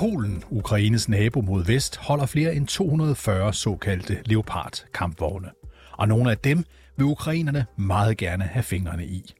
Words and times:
Polen, 0.00 0.44
Ukraines 0.50 1.08
nabo 1.08 1.40
mod 1.40 1.64
vest, 1.64 1.96
holder 1.96 2.26
flere 2.26 2.54
end 2.54 2.66
240 2.66 3.54
såkaldte 3.54 4.22
Leopard-kampvogne. 4.24 5.50
Og 5.92 6.08
nogle 6.08 6.30
af 6.30 6.38
dem 6.38 6.64
vil 6.96 7.06
ukrainerne 7.06 7.66
meget 7.76 8.16
gerne 8.16 8.44
have 8.44 8.62
fingrene 8.62 9.06
i. 9.06 9.34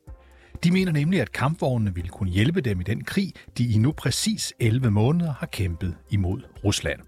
De 0.65 0.71
mener 0.71 0.93
nemlig, 0.93 1.21
at 1.21 1.33
kampvognene 1.33 1.95
vil 1.95 2.09
kunne 2.09 2.31
hjælpe 2.31 2.61
dem 2.61 2.81
i 2.81 2.83
den 2.83 3.05
krig, 3.05 3.33
de 3.59 3.73
i 3.73 3.79
nu 3.79 3.93
præcis 3.93 4.53
11 4.59 4.91
måneder 4.91 5.33
har 5.33 5.47
kæmpet 5.47 5.97
imod 6.11 6.41
Rusland. 6.65 7.01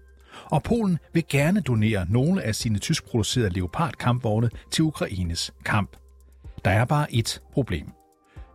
Og 0.45 0.63
Polen 0.63 0.97
vil 1.13 1.23
gerne 1.29 1.61
donere 1.61 2.05
nogle 2.09 2.43
af 2.43 2.55
sine 2.55 2.79
tyskproducerede 2.79 3.49
Leopard-kampvogne 3.49 4.49
til 4.71 4.83
Ukraines 4.83 5.53
kamp. 5.65 5.97
Der 6.65 6.71
er 6.71 6.85
bare 6.85 7.13
et 7.13 7.41
problem. 7.51 7.87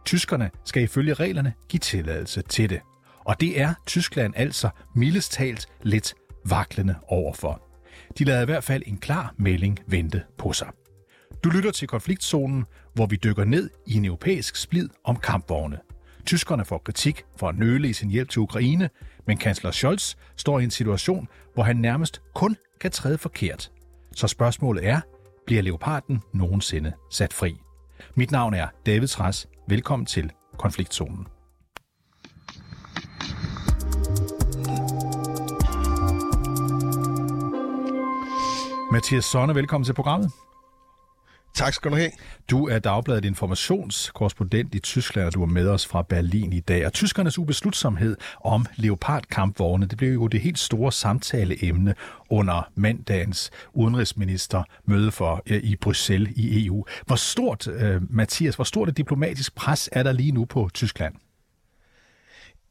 Tyskerne 0.04 0.50
skal 0.64 0.82
ifølge 0.82 1.14
reglerne 1.14 1.52
give 1.68 1.80
tilladelse 1.80 2.42
til 2.42 2.70
det. 2.70 2.80
Og 3.28 3.40
det 3.40 3.60
er 3.60 3.74
Tyskland 3.86 4.34
altså 4.36 4.68
mildest 4.94 5.32
talt 5.32 5.66
lidt 5.82 6.14
vaklende 6.44 6.94
overfor. 7.08 7.62
De 8.18 8.24
lader 8.24 8.42
i 8.42 8.44
hvert 8.44 8.64
fald 8.64 8.82
en 8.86 8.98
klar 8.98 9.34
melding 9.36 9.78
vente 9.86 10.22
på 10.38 10.52
sig. 10.52 10.68
Du 11.44 11.50
lytter 11.50 11.70
til 11.70 11.88
konfliktzonen, 11.88 12.64
hvor 12.94 13.06
vi 13.06 13.16
dykker 13.16 13.44
ned 13.44 13.70
i 13.86 13.96
en 13.96 14.04
europæisk 14.04 14.56
splid 14.56 14.88
om 15.04 15.16
kampvogne. 15.16 15.78
Tyskerne 16.26 16.64
får 16.64 16.78
kritik 16.78 17.24
for 17.36 17.48
at 17.48 17.58
nøle 17.58 17.88
i 17.88 17.92
sin 17.92 18.10
hjælp 18.10 18.28
til 18.28 18.40
Ukraine, 18.40 18.90
men 19.26 19.36
kansler 19.36 19.70
Scholz 19.70 20.14
står 20.36 20.58
i 20.58 20.64
en 20.64 20.70
situation, 20.70 21.28
hvor 21.54 21.62
han 21.62 21.76
nærmest 21.76 22.22
kun 22.34 22.56
kan 22.80 22.90
træde 22.90 23.18
forkert. 23.18 23.70
Så 24.16 24.28
spørgsmålet 24.28 24.86
er, 24.86 25.00
bliver 25.46 25.62
leoparden 25.62 26.22
nogensinde 26.34 26.92
sat 27.10 27.32
fri? 27.32 27.56
Mit 28.14 28.30
navn 28.30 28.54
er 28.54 28.66
David 28.86 29.08
Træs. 29.08 29.48
Velkommen 29.68 30.06
til 30.06 30.32
Konfliktzonen. 30.58 31.26
Mathias 38.92 39.24
Sonne, 39.24 39.54
velkommen 39.54 39.84
til 39.84 39.92
programmet. 39.92 40.30
Tak 41.54 41.74
skal 41.74 41.90
du 41.90 41.96
have. 41.96 42.10
Du 42.50 42.68
er 42.68 42.78
Dagbladet 42.78 43.24
informationskorrespondent 43.24 44.74
i 44.74 44.78
Tyskland, 44.78 45.26
og 45.26 45.34
du 45.34 45.42
er 45.42 45.46
med 45.46 45.68
os 45.68 45.86
fra 45.86 46.02
Berlin 46.02 46.52
i 46.52 46.60
dag. 46.60 46.86
Og 46.86 46.92
tyskernes 46.92 47.38
ubeslutsomhed 47.38 48.16
om 48.44 48.66
leopardkampvogne, 48.76 49.86
det 49.86 49.98
blev 49.98 50.12
jo 50.12 50.26
det 50.26 50.40
helt 50.40 50.58
store 50.58 50.92
samtaleemne 50.92 51.94
under 52.30 52.70
mandagens 52.74 53.50
udenrigsminister 53.72 54.62
møde 54.84 55.10
for 55.10 55.42
øh, 55.46 55.62
i 55.62 55.76
Bruxelles 55.76 56.32
i 56.36 56.66
EU. 56.66 56.84
Hvor 57.06 57.16
stort, 57.16 57.66
uh, 57.66 58.12
Mathias, 58.14 58.54
hvor 58.54 58.64
stort 58.64 58.88
et 58.88 58.96
diplomatisk 58.96 59.54
pres 59.54 59.88
er 59.92 60.02
der 60.02 60.12
lige 60.12 60.32
nu 60.32 60.44
på 60.44 60.70
Tyskland? 60.74 61.14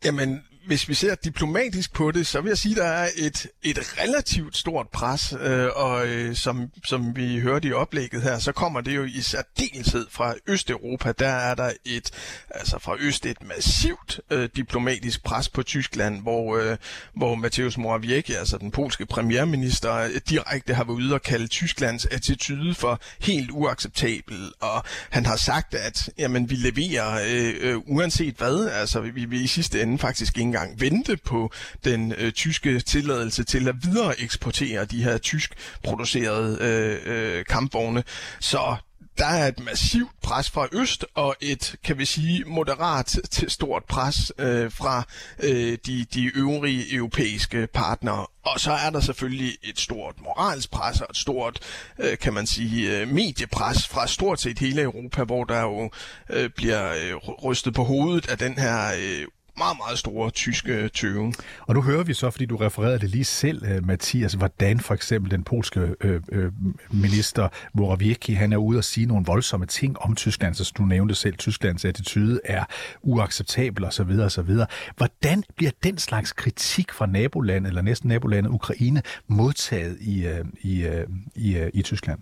Jamen, 0.05 0.43
hvis 0.67 0.89
vi 0.89 0.93
ser 0.93 1.15
diplomatisk 1.15 1.93
på 1.93 2.11
det, 2.11 2.27
så 2.27 2.41
vil 2.41 2.49
jeg 2.49 2.57
sige, 2.57 2.71
at 2.71 2.77
der 2.77 2.87
er 2.87 3.09
et, 3.15 3.47
et 3.63 3.79
relativt 4.01 4.57
stort 4.57 4.87
pres, 4.89 5.33
øh, 5.41 5.67
og 5.75 6.07
øh, 6.07 6.35
som, 6.35 6.71
som 6.85 7.15
vi 7.15 7.39
hørte 7.39 7.67
i 7.67 7.71
oplægget 7.71 8.21
her, 8.21 8.39
så 8.39 8.51
kommer 8.51 8.81
det 8.81 8.95
jo 8.95 9.03
i 9.03 9.21
særdeleshed 9.21 10.07
fra 10.11 10.33
Østeuropa. 10.47 11.11
Der 11.11 11.27
er 11.27 11.55
der 11.55 11.71
et, 11.85 12.11
altså 12.49 12.79
fra 12.79 12.95
Øst 12.99 13.25
et 13.25 13.43
massivt 13.43 14.19
øh, 14.31 14.49
diplomatisk 14.55 15.23
pres 15.23 15.49
på 15.49 15.63
Tyskland, 15.63 16.21
hvor, 16.21 16.57
øh, 16.57 16.77
hvor 17.15 17.35
Mateusz 17.35 17.77
Morawiecki, 17.77 18.33
altså 18.33 18.57
den 18.57 18.71
polske 18.71 19.05
premierminister, 19.05 20.19
direkte 20.29 20.73
har 20.73 20.83
været 20.83 20.95
ude 20.95 21.13
og 21.13 21.21
kalde 21.21 21.47
Tysklands 21.47 22.05
attitude 22.05 22.75
for 22.75 23.01
helt 23.19 23.51
uacceptabel, 23.51 24.51
og 24.59 24.83
han 25.09 25.25
har 25.25 25.35
sagt, 25.35 25.73
at 25.73 26.09
jamen, 26.17 26.49
vi 26.49 26.55
leverer 26.55 27.21
øh, 27.27 27.53
øh, 27.59 27.77
uanset 27.85 28.35
hvad, 28.35 28.69
altså 28.69 28.99
vi 28.99 29.25
vi 29.25 29.41
i 29.41 29.47
sidste 29.47 29.81
ende 29.81 29.97
faktisk 29.97 30.37
ikke 30.37 30.56
engang 30.61 30.81
vente 30.81 31.17
på 31.17 31.51
den 31.83 32.13
øh, 32.17 32.31
tyske 32.31 32.79
tilladelse 32.79 33.43
til 33.43 33.67
at 33.67 33.75
videre 33.81 34.19
eksportere 34.21 34.85
de 34.85 35.03
her 35.03 35.17
tysk 35.17 35.53
producerede 35.83 36.57
øh, 36.61 36.99
øh, 37.05 37.45
kampvogne. 37.45 38.03
Så 38.39 38.75
der 39.17 39.25
er 39.25 39.47
et 39.47 39.59
massivt 39.59 40.11
pres 40.23 40.49
fra 40.49 40.67
øst 40.71 41.05
og 41.15 41.35
et, 41.41 41.75
kan 41.83 41.97
vi 41.97 42.05
sige, 42.05 42.43
moderat 42.45 43.19
til 43.31 43.49
stort 43.49 43.83
pres 43.83 44.31
øh, 44.37 44.71
fra 44.71 45.03
øh, 45.39 45.77
de, 45.85 46.05
de 46.13 46.31
øvrige 46.35 46.95
europæiske 46.95 47.67
partnere. 47.73 48.25
Og 48.45 48.59
så 48.59 48.71
er 48.71 48.89
der 48.89 48.99
selvfølgelig 48.99 49.57
et 49.63 49.79
stort 49.79 50.15
moralsk 50.21 50.71
pres 50.71 51.01
og 51.01 51.07
et 51.09 51.17
stort, 51.17 51.59
øh, 51.99 52.17
kan 52.17 52.33
man 52.33 52.47
sige, 52.47 52.97
øh, 52.97 53.07
mediepres 53.07 53.87
fra 53.87 54.07
stort 54.07 54.41
set 54.41 54.59
hele 54.59 54.81
Europa, 54.81 55.23
hvor 55.23 55.43
der 55.43 55.61
jo 55.61 55.91
øh, 56.29 56.49
bliver 56.49 56.93
øh, 56.93 57.15
rystet 57.15 57.73
på 57.73 57.83
hovedet 57.83 58.29
af 58.29 58.37
den 58.37 58.57
her 58.57 58.91
øh, 58.99 59.27
meget, 59.57 59.77
meget 59.77 59.99
store 59.99 60.29
tyske 60.31 60.89
tøven. 60.89 61.33
Og 61.61 61.75
nu 61.75 61.81
hører 61.81 62.03
vi 62.03 62.13
så, 62.13 62.29
fordi 62.29 62.45
du 62.45 62.55
refererede 62.55 62.99
det 62.99 63.09
lige 63.09 63.25
selv, 63.25 63.65
øh, 63.65 63.85
Mathias, 63.85 64.33
hvordan 64.33 64.79
for 64.79 64.93
eksempel 64.93 65.31
den 65.31 65.43
polske 65.43 65.79
øh, 66.01 66.21
øh, 66.31 66.51
minister 66.91 67.49
Morawiecki, 67.73 68.33
han 68.33 68.53
er 68.53 68.57
ude 68.57 68.77
og 68.77 68.83
sige 68.83 69.05
nogle 69.05 69.25
voldsomme 69.25 69.65
ting 69.65 69.99
om 69.99 70.15
Tyskland, 70.15 70.55
så 70.55 70.71
du 70.77 70.83
nævnte 70.83 71.15
selv, 71.15 71.37
Tysklands 71.37 71.85
attitude 71.85 72.39
er 72.45 72.65
uacceptabel 73.01 73.85
osv. 73.85 74.19
osv. 74.19 74.51
Hvordan 74.97 75.43
bliver 75.55 75.71
den 75.83 75.97
slags 75.97 76.33
kritik 76.33 76.91
fra 76.91 77.05
nabolandet, 77.05 77.69
eller 77.69 77.81
næsten 77.81 78.07
nabolandet 78.07 78.49
Ukraine, 78.49 79.01
modtaget 79.27 79.97
i, 80.01 80.25
øh, 80.25 80.45
i, 80.61 80.83
øh, 80.83 81.07
i, 81.35 81.57
øh, 81.57 81.69
i 81.73 81.81
Tyskland? 81.81 82.19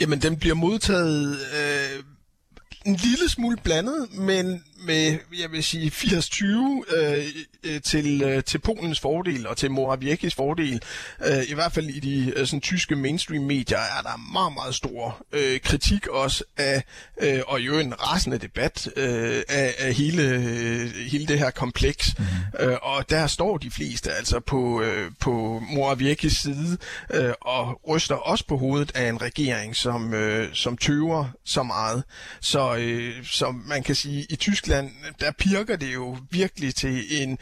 Jamen, 0.00 0.22
den 0.22 0.36
bliver 0.36 0.54
modtaget 0.54 1.36
øh, 1.36 2.04
en 2.84 2.94
lille 2.94 3.28
smule 3.28 3.56
blandet, 3.56 4.06
men 4.12 4.64
med, 4.84 5.18
jeg 5.40 5.52
vil 5.52 5.64
sige, 5.64 5.90
80-20 5.90 6.96
øh, 6.96 7.24
øh, 7.64 7.80
til, 7.82 8.22
øh, 8.22 8.44
til 8.44 8.58
Polens 8.58 9.00
fordel 9.00 9.46
og 9.46 9.56
til 9.56 9.70
Morawieckis 9.70 10.34
fordel. 10.34 10.82
Øh, 11.26 11.42
I 11.48 11.54
hvert 11.54 11.72
fald 11.72 11.86
i 11.86 12.00
de 12.00 12.32
øh, 12.36 12.46
sådan, 12.46 12.60
tyske 12.60 12.96
mainstream-medier 12.96 13.78
er 13.78 14.02
der 14.02 14.32
meget, 14.32 14.54
meget 14.54 14.74
stor 14.74 15.26
øh, 15.32 15.60
kritik 15.60 16.06
også 16.06 16.44
af, 16.56 16.84
øh, 17.20 17.40
og 17.46 17.60
jo 17.60 17.78
en 17.78 18.00
rasende 18.02 18.38
debat 18.38 18.88
øh, 18.96 19.42
af, 19.48 19.74
af 19.78 19.94
hele, 19.94 20.22
øh, 20.22 20.90
hele 20.94 21.26
det 21.26 21.38
her 21.38 21.50
kompleks. 21.50 22.18
Mm-hmm. 22.18 22.68
Øh, 22.68 22.76
og 22.82 23.10
der 23.10 23.26
står 23.26 23.58
de 23.58 23.70
fleste 23.70 24.12
altså 24.12 24.40
på, 24.40 24.82
øh, 24.82 25.10
på 25.20 25.62
Morawieckis 25.70 26.32
side 26.32 26.78
øh, 27.10 27.32
og 27.40 27.80
ryster 27.88 28.14
også 28.14 28.46
på 28.46 28.56
hovedet 28.56 28.92
af 28.94 29.08
en 29.08 29.22
regering, 29.22 29.76
som, 29.76 30.14
øh, 30.14 30.54
som 30.54 30.76
tøver 30.76 31.26
så 31.44 31.62
meget. 31.62 32.04
Så, 32.40 32.76
øh, 32.76 33.24
så 33.24 33.54
man 33.66 33.82
kan 33.82 33.94
sige, 33.94 34.26
i 34.30 34.36
Tyskland 34.36 34.73
Rusland, 34.74 34.92
der 35.20 35.32
pirker 35.32 35.76
det 35.76 35.94
jo 35.94 36.18
virkelig 36.30 36.74
til 36.74 37.22
en, 37.22 37.38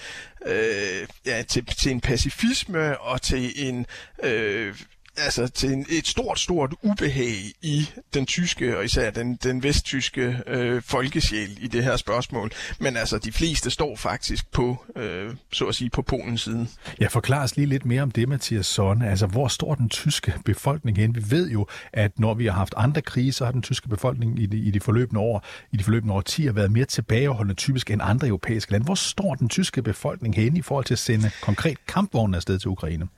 øh, 0.46 1.06
ja, 1.26 1.42
til, 1.42 1.66
til 1.66 1.92
en 1.92 2.00
pacifisme 2.00 3.00
og 3.00 3.22
til 3.22 3.68
en 3.68 3.86
øh, 4.22 4.74
altså 5.16 5.48
til 5.48 5.72
en, 5.72 5.86
et 5.88 6.06
stort, 6.06 6.40
stort 6.40 6.74
ubehag 6.82 7.34
i 7.62 7.88
den 8.14 8.26
tyske, 8.26 8.78
og 8.78 8.84
især 8.84 9.10
den, 9.10 9.38
den 9.42 9.62
vesttyske 9.62 10.36
øh, 10.46 10.82
folkesjæl 10.82 11.58
i 11.60 11.68
det 11.68 11.84
her 11.84 11.96
spørgsmål. 11.96 12.50
Men 12.80 12.96
altså, 12.96 13.18
de 13.18 13.32
fleste 13.32 13.70
står 13.70 13.96
faktisk 13.96 14.52
på, 14.52 14.84
øh, 14.96 15.34
så 15.52 15.64
at 15.64 15.74
sige, 15.74 15.90
på 15.90 16.02
Polens 16.02 16.40
side. 16.40 16.66
Ja, 17.00 17.06
forklar 17.06 17.42
os 17.42 17.56
lige 17.56 17.66
lidt 17.66 17.86
mere 17.86 18.02
om 18.02 18.10
det, 18.10 18.28
Mathias 18.28 18.66
Sonne. 18.66 19.10
Altså, 19.10 19.26
hvor 19.26 19.48
står 19.48 19.74
den 19.74 19.88
tyske 19.88 20.34
befolkning 20.44 20.96
hen? 20.96 21.14
Vi 21.14 21.22
ved 21.30 21.50
jo, 21.50 21.66
at 21.92 22.18
når 22.18 22.34
vi 22.34 22.46
har 22.46 22.52
haft 22.52 22.74
andre 22.76 23.02
kriser, 23.02 23.44
har 23.44 23.52
den 23.52 23.62
tyske 23.62 23.88
befolkning 23.88 24.42
i 24.42 24.46
de, 24.46 24.58
i 24.58 24.70
de 24.70 24.80
forløbende 24.80 25.20
år, 25.20 25.44
i 25.72 25.76
de 25.76 25.84
forløbende 25.84 26.14
årtier 26.14 26.52
været 26.52 26.72
mere 26.72 26.84
tilbageholdende 26.84 27.54
typisk 27.54 27.90
end 27.90 28.00
andre 28.04 28.28
europæiske 28.28 28.72
lande. 28.72 28.84
Hvor 28.84 28.94
står 28.94 29.34
den 29.34 29.48
tyske 29.48 29.82
befolkning 29.82 30.34
hen 30.34 30.56
i 30.56 30.62
forhold 30.62 30.84
til 30.84 30.94
at 30.94 30.98
sende 30.98 31.30
konkret 31.42 31.86
kampvogne 31.86 32.36
afsted 32.36 32.58
til 32.58 32.68
Ukraine? 32.68 33.08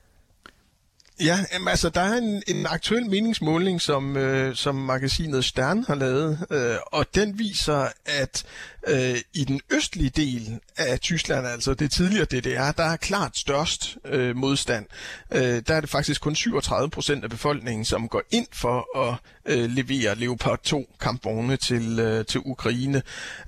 Ja, 1.19 1.39
jamen, 1.53 1.67
altså 1.67 1.89
der 1.89 2.01
er 2.01 2.17
en, 2.17 2.43
en 2.47 2.65
aktuel 2.65 3.09
meningsmåling, 3.09 3.81
som, 3.81 4.17
øh, 4.17 4.55
som 4.55 4.75
magasinet 4.75 5.45
Stern 5.45 5.83
har 5.83 5.95
lavet, 5.95 6.45
øh, 6.51 6.75
og 6.85 7.05
den 7.15 7.39
viser, 7.39 7.87
at 8.05 8.45
øh, 8.87 9.17
i 9.33 9.43
den 9.43 9.61
østlige 9.71 10.09
del 10.09 10.59
af 10.77 10.99
Tyskland, 10.99 11.47
altså 11.47 11.73
det 11.73 11.91
tidligere 11.91 12.25
DDR, 12.25 12.71
der 12.71 12.83
er 12.83 12.97
klart 12.97 13.37
størst 13.37 13.97
øh, 14.05 14.35
modstand. 14.35 14.85
Øh, 15.31 15.61
der 15.67 15.73
er 15.75 15.81
det 15.81 15.89
faktisk 15.89 16.21
kun 16.21 16.35
37 16.35 16.89
procent 16.89 17.23
af 17.23 17.29
befolkningen, 17.29 17.85
som 17.85 18.07
går 18.07 18.21
ind 18.31 18.47
for 18.53 19.07
at 19.07 19.15
øh, 19.45 19.69
levere 19.69 20.15
Leopard 20.15 20.59
2 20.63 20.89
kampvogne 20.99 21.57
til, 21.57 21.99
øh, 21.99 22.25
til 22.25 22.41
Ukraine. 22.45 23.01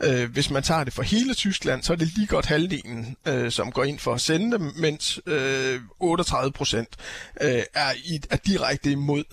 Øh, 0.04 0.32
hvis 0.32 0.50
man 0.50 0.64
tager 0.64 0.84
det 0.84 0.94
for 0.94 1.04
hele 1.04 1.34
Tyskland, 1.34 1.84
så 1.84 1.94
er 1.94 1.98
det 1.98 2.16
lige 2.16 2.28
godt 2.28 2.46
halvdelen, 2.46 3.16
øh, 3.28 3.52
som 3.52 3.72
går 3.72 3.84
ind 3.84 4.00
for 4.00 4.14
at 4.14 4.22
sende 4.22 4.58
dem, 4.58 4.72
mens 4.76 5.20
øh, 5.26 5.80
38 6.00 6.52
procent 6.52 6.90
øh, 7.42 7.64
er, 7.74 7.94
i, 8.06 8.20
er 8.30 8.38
direkte 8.38 8.92
imod 8.92 9.24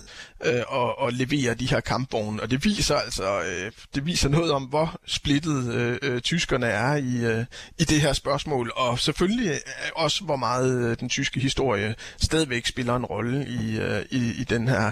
øh, 0.44 0.54
at, 0.54 1.06
at 1.06 1.14
levere 1.14 1.54
de 1.54 1.66
her 1.66 1.80
kampvogne. 1.80 2.42
Og 2.42 2.50
det 2.50 2.64
viser 2.64 2.96
altså 2.96 3.42
øh, 3.42 3.72
det 3.94 4.06
viser 4.06 4.28
noget 4.28 4.52
om, 4.52 4.62
hvor 4.62 5.00
splittet 5.06 5.74
øh, 5.74 5.93
øh, 6.02 6.14
øh, 6.14 6.20
tyskerne 6.20 6.66
er 6.66 6.94
i, 6.94 7.24
øh, 7.24 7.44
i 7.78 7.84
det 7.84 8.00
her 8.00 8.12
spørgsmål, 8.12 8.72
og 8.76 8.98
selvfølgelig 8.98 9.50
øh, 9.50 9.58
også, 9.96 10.24
hvor 10.24 10.36
meget 10.36 10.90
øh, 10.90 10.96
den 11.00 11.08
tyske 11.08 11.40
historie 11.40 11.94
stadigvæk 12.20 12.66
spiller 12.66 12.96
en 12.96 13.04
rolle 13.04 13.46
i, 13.46 13.78
øh, 13.78 14.02
i, 14.10 14.40
i 14.40 14.44
den 14.44 14.68
her, 14.68 14.90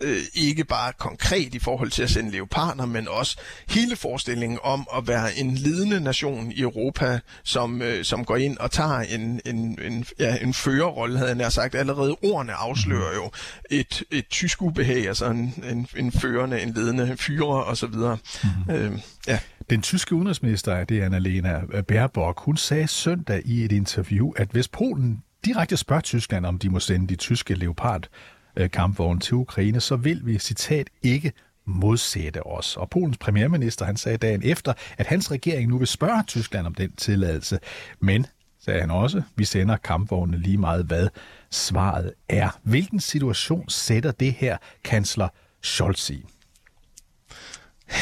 øh, 0.00 0.18
ikke 0.34 0.64
bare 0.64 0.92
konkret 0.92 1.54
i 1.54 1.58
forhold 1.58 1.90
til 1.90 2.02
at 2.02 2.10
sende 2.10 2.30
leoparder, 2.30 2.86
men 2.86 3.08
også 3.08 3.36
hele 3.68 3.96
forestillingen 3.96 4.58
om 4.62 4.86
at 4.96 5.08
være 5.08 5.36
en 5.36 5.54
ledende 5.54 6.00
nation 6.00 6.52
i 6.52 6.60
Europa, 6.60 7.20
som, 7.42 7.82
øh, 7.82 8.04
som 8.04 8.24
går 8.24 8.36
ind 8.36 8.58
og 8.58 8.70
tager 8.70 8.98
en, 8.98 9.40
en, 9.46 9.78
en, 9.82 10.06
ja, 10.18 10.36
en 10.36 10.54
førerrolle, 10.54 11.18
havde 11.18 11.28
jeg 11.28 11.36
nær 11.36 11.48
sagt. 11.48 11.74
Allerede 11.74 12.16
ordene 12.22 12.52
afslører 12.52 13.14
jo 13.14 13.30
et, 13.70 14.02
et 14.10 14.28
tysk 14.28 14.62
ubehag, 14.62 15.08
altså 15.08 15.26
en, 15.26 15.64
en, 15.70 15.86
en 15.96 16.12
førende, 16.12 16.62
en 16.62 16.72
ledende 16.72 17.16
fyrer 17.16 17.62
osv. 17.64 17.86
Mm-hmm. 17.86 18.74
Øh, 18.74 18.98
ja. 19.26 19.38
Den 19.70 19.82
tyske 19.82 20.14
udenrigsminister, 20.14 20.84
det 20.84 20.98
er 20.98 21.04
Annalena 21.04 21.60
Baerbock, 21.88 22.40
hun 22.40 22.56
sagde 22.56 22.88
søndag 22.88 23.42
i 23.44 23.64
et 23.64 23.72
interview, 23.72 24.32
at 24.36 24.48
hvis 24.48 24.68
Polen 24.68 25.22
direkte 25.44 25.76
spørger 25.76 26.02
Tyskland, 26.02 26.46
om 26.46 26.58
de 26.58 26.70
må 26.70 26.80
sende 26.80 27.08
de 27.08 27.16
tyske 27.16 27.54
leopard 27.54 28.08
øh, 28.56 28.70
kampvogne 28.70 29.20
til 29.20 29.34
Ukraine, 29.34 29.80
så 29.80 29.96
vil 29.96 30.20
vi, 30.24 30.38
citat, 30.38 30.90
ikke 31.02 31.32
modsætte 31.66 32.46
os. 32.46 32.76
Og 32.76 32.90
Polens 32.90 33.18
premierminister, 33.18 33.84
han 33.84 33.96
sagde 33.96 34.18
dagen 34.18 34.42
efter, 34.44 34.72
at 34.98 35.06
hans 35.06 35.30
regering 35.30 35.68
nu 35.68 35.78
vil 35.78 35.86
spørge 35.86 36.22
Tyskland 36.26 36.66
om 36.66 36.74
den 36.74 36.92
tilladelse. 36.92 37.58
Men, 38.00 38.26
sagde 38.64 38.80
han 38.80 38.90
også, 38.90 39.22
vi 39.36 39.44
sender 39.44 39.76
kampvogne 39.76 40.38
lige 40.38 40.58
meget, 40.58 40.84
hvad 40.84 41.08
svaret 41.50 42.12
er. 42.28 42.58
Hvilken 42.62 43.00
situation 43.00 43.68
sætter 43.68 44.12
det 44.12 44.32
her 44.32 44.56
kansler 44.84 45.28
Scholz 45.62 46.10
i? 46.10 46.24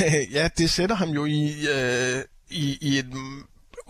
ja, 0.37 0.49
det 0.59 0.71
sætter 0.71 0.97
ham 0.97 1.09
jo 1.09 1.25
i, 1.25 1.67
øh, 1.75 2.23
i, 2.51 2.79
i 2.81 2.99
et 2.99 3.07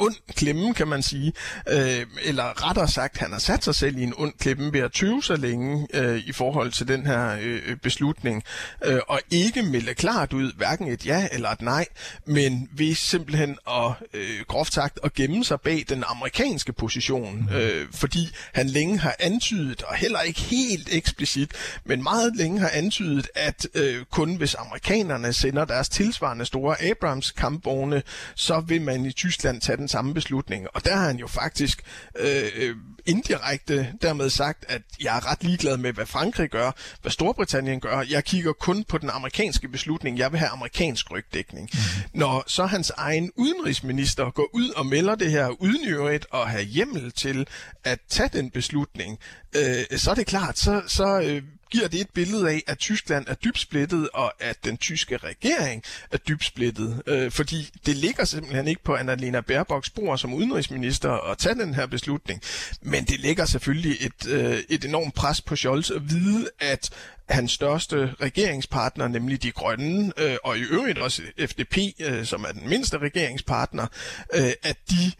ond 0.02 0.14
klemme, 0.34 0.74
kan 0.74 0.88
man 0.88 1.02
sige. 1.02 1.32
Øh, 1.68 2.06
eller 2.22 2.68
rettere 2.68 2.88
sagt, 2.88 3.18
han 3.18 3.32
har 3.32 3.38
sat 3.38 3.64
sig 3.64 3.74
selv 3.74 3.98
i 3.98 4.02
en 4.02 4.14
ond 4.16 4.32
klemme 4.38 4.72
ved 4.72 4.80
at 4.80 4.92
tøve 4.92 5.22
så 5.22 5.36
længe 5.36 5.86
øh, 5.94 6.22
i 6.26 6.32
forhold 6.32 6.72
til 6.72 6.88
den 6.88 7.06
her 7.06 7.38
øh, 7.40 7.76
beslutning, 7.76 8.42
øh, 8.84 9.00
og 9.08 9.20
ikke 9.30 9.62
melde 9.62 9.94
klart 9.94 10.32
ud, 10.32 10.52
hverken 10.56 10.88
et 10.88 11.06
ja 11.06 11.28
eller 11.32 11.48
et 11.48 11.62
nej, 11.62 11.86
men 12.26 12.68
ved 12.72 12.94
simpelthen 12.94 13.58
at, 13.70 13.92
øh, 14.14 14.40
groft 14.48 14.74
sagt, 14.74 14.98
at 15.04 15.14
gemme 15.14 15.44
sig 15.44 15.60
bag 15.60 15.84
den 15.88 16.04
amerikanske 16.06 16.72
position, 16.72 17.36
mhm. 17.36 17.56
øh, 17.56 17.86
fordi 17.92 18.28
han 18.52 18.66
længe 18.66 18.98
har 18.98 19.16
antydet, 19.20 19.82
og 19.82 19.94
heller 19.94 20.20
ikke 20.20 20.40
helt 20.40 20.88
eksplicit, 20.92 21.50
men 21.84 22.02
meget 22.02 22.36
længe 22.36 22.60
har 22.60 22.70
antydet, 22.72 23.28
at 23.34 23.66
øh, 23.74 24.04
kun 24.10 24.36
hvis 24.36 24.54
amerikanerne 24.54 25.32
sender 25.32 25.64
deres 25.64 25.88
tilsvarende 25.88 26.44
store 26.44 26.82
Abrams 26.82 27.30
kampvogne, 27.30 28.02
så 28.34 28.60
vil 28.60 28.82
man 28.82 29.04
i 29.04 29.12
Tyskland 29.12 29.60
tage 29.60 29.76
den 29.76 29.88
samme 29.92 30.14
beslutning. 30.14 30.66
Og 30.74 30.84
der 30.84 30.96
har 30.96 31.06
han 31.06 31.16
jo 31.16 31.26
faktisk 31.26 31.82
øh, 32.18 32.50
øh, 32.56 32.76
indirekte 33.06 33.92
dermed 34.02 34.30
sagt, 34.30 34.64
at 34.68 34.82
jeg 35.02 35.16
er 35.16 35.30
ret 35.30 35.44
ligeglad 35.44 35.76
med, 35.76 35.92
hvad 35.92 36.06
Frankrig 36.06 36.50
gør, 36.50 36.70
hvad 37.02 37.12
Storbritannien 37.12 37.80
gør. 37.80 38.04
Jeg 38.10 38.24
kigger 38.24 38.52
kun 38.52 38.84
på 38.84 38.98
den 38.98 39.10
amerikanske 39.10 39.68
beslutning. 39.68 40.18
Jeg 40.18 40.32
vil 40.32 40.38
have 40.38 40.48
amerikansk 40.48 41.10
rygdækning. 41.10 41.70
Mm. 41.72 41.78
Når 42.20 42.44
så 42.46 42.66
hans 42.66 42.90
egen 42.96 43.30
udenrigsminister 43.36 44.30
går 44.30 44.48
ud 44.52 44.70
og 44.70 44.86
melder 44.86 45.14
det 45.14 45.30
her 45.30 45.48
uden 45.48 45.88
øvrigt 45.88 46.26
og 46.30 46.48
have 46.48 46.64
hjemmel 46.64 47.12
til 47.12 47.46
at 47.84 47.98
tage 48.08 48.30
den 48.32 48.50
beslutning, 48.50 49.18
øh, 49.56 49.98
så 49.98 50.10
er 50.10 50.14
det 50.14 50.26
klart, 50.26 50.58
så, 50.58 50.82
så 50.86 51.20
øh, 51.20 51.42
giver 51.72 51.88
det 51.88 52.00
et 52.00 52.10
billede 52.14 52.50
af, 52.50 52.62
at 52.66 52.78
Tyskland 52.78 53.26
er 53.28 53.34
dybt 53.34 53.58
splittet, 53.58 54.08
og 54.14 54.32
at 54.40 54.64
den 54.64 54.76
tyske 54.76 55.16
regering 55.16 55.82
er 56.10 56.16
dybt 56.16 56.44
splittet. 56.44 57.02
Øh, 57.06 57.30
fordi 57.30 57.70
det 57.86 57.96
ligger 57.96 58.24
simpelthen 58.24 58.68
ikke 58.68 58.84
på 58.84 58.94
Annalena 58.94 59.40
Baerbocks 59.40 59.90
bord 59.90 60.18
som 60.18 60.34
udenrigsminister 60.34 61.30
at 61.30 61.38
tage 61.38 61.54
den 61.54 61.74
her 61.74 61.86
beslutning. 61.86 62.42
Men 62.82 63.04
det 63.04 63.20
ligger 63.20 63.44
selvfølgelig 63.44 63.96
et, 64.00 64.28
øh, 64.28 64.58
et 64.68 64.84
enormt 64.84 65.14
pres 65.14 65.40
på 65.40 65.56
Scholz 65.56 65.90
at 65.90 66.10
vide, 66.10 66.50
at 66.60 66.90
hans 67.28 67.52
største 67.52 68.14
regeringspartner, 68.20 69.08
nemlig 69.08 69.42
De 69.42 69.52
Grønne, 69.52 70.12
øh, 70.16 70.36
og 70.44 70.58
i 70.58 70.60
øvrigt 70.60 70.98
også 70.98 71.22
FDP, 71.38 71.78
øh, 72.00 72.24
som 72.24 72.44
er 72.48 72.52
den 72.52 72.68
mindste 72.68 72.98
regeringspartner, 72.98 73.86
øh, 74.34 74.52
at 74.62 74.76
de 74.90 75.12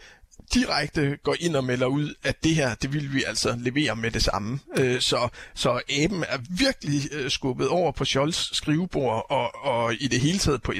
direkte 0.54 1.19
går 1.22 1.37
ind 1.40 1.56
og 1.56 1.64
melder 1.64 1.87
ud, 1.87 2.14
at 2.22 2.44
det 2.44 2.54
her, 2.54 2.75
det 2.75 2.93
vil 2.93 3.14
vi 3.14 3.25
altså 3.26 3.56
levere 3.58 3.96
med 3.96 4.10
det 4.10 4.22
samme. 4.22 4.60
Øh, 4.78 5.00
så, 5.00 5.28
så 5.54 5.81
aben 6.04 6.25
er 6.28 6.38
virkelig 6.50 7.00
øh, 7.12 7.31
skubbet 7.31 7.69
over 7.69 7.93
på 7.93 8.04
Scholz 8.04 8.56
skrivebord, 8.56 9.26
og, 9.31 9.64
og 9.64 9.94
i 9.94 10.08
det 10.08 10.20
hele 10.20 10.38
taget 10.38 10.62
på 10.62 10.72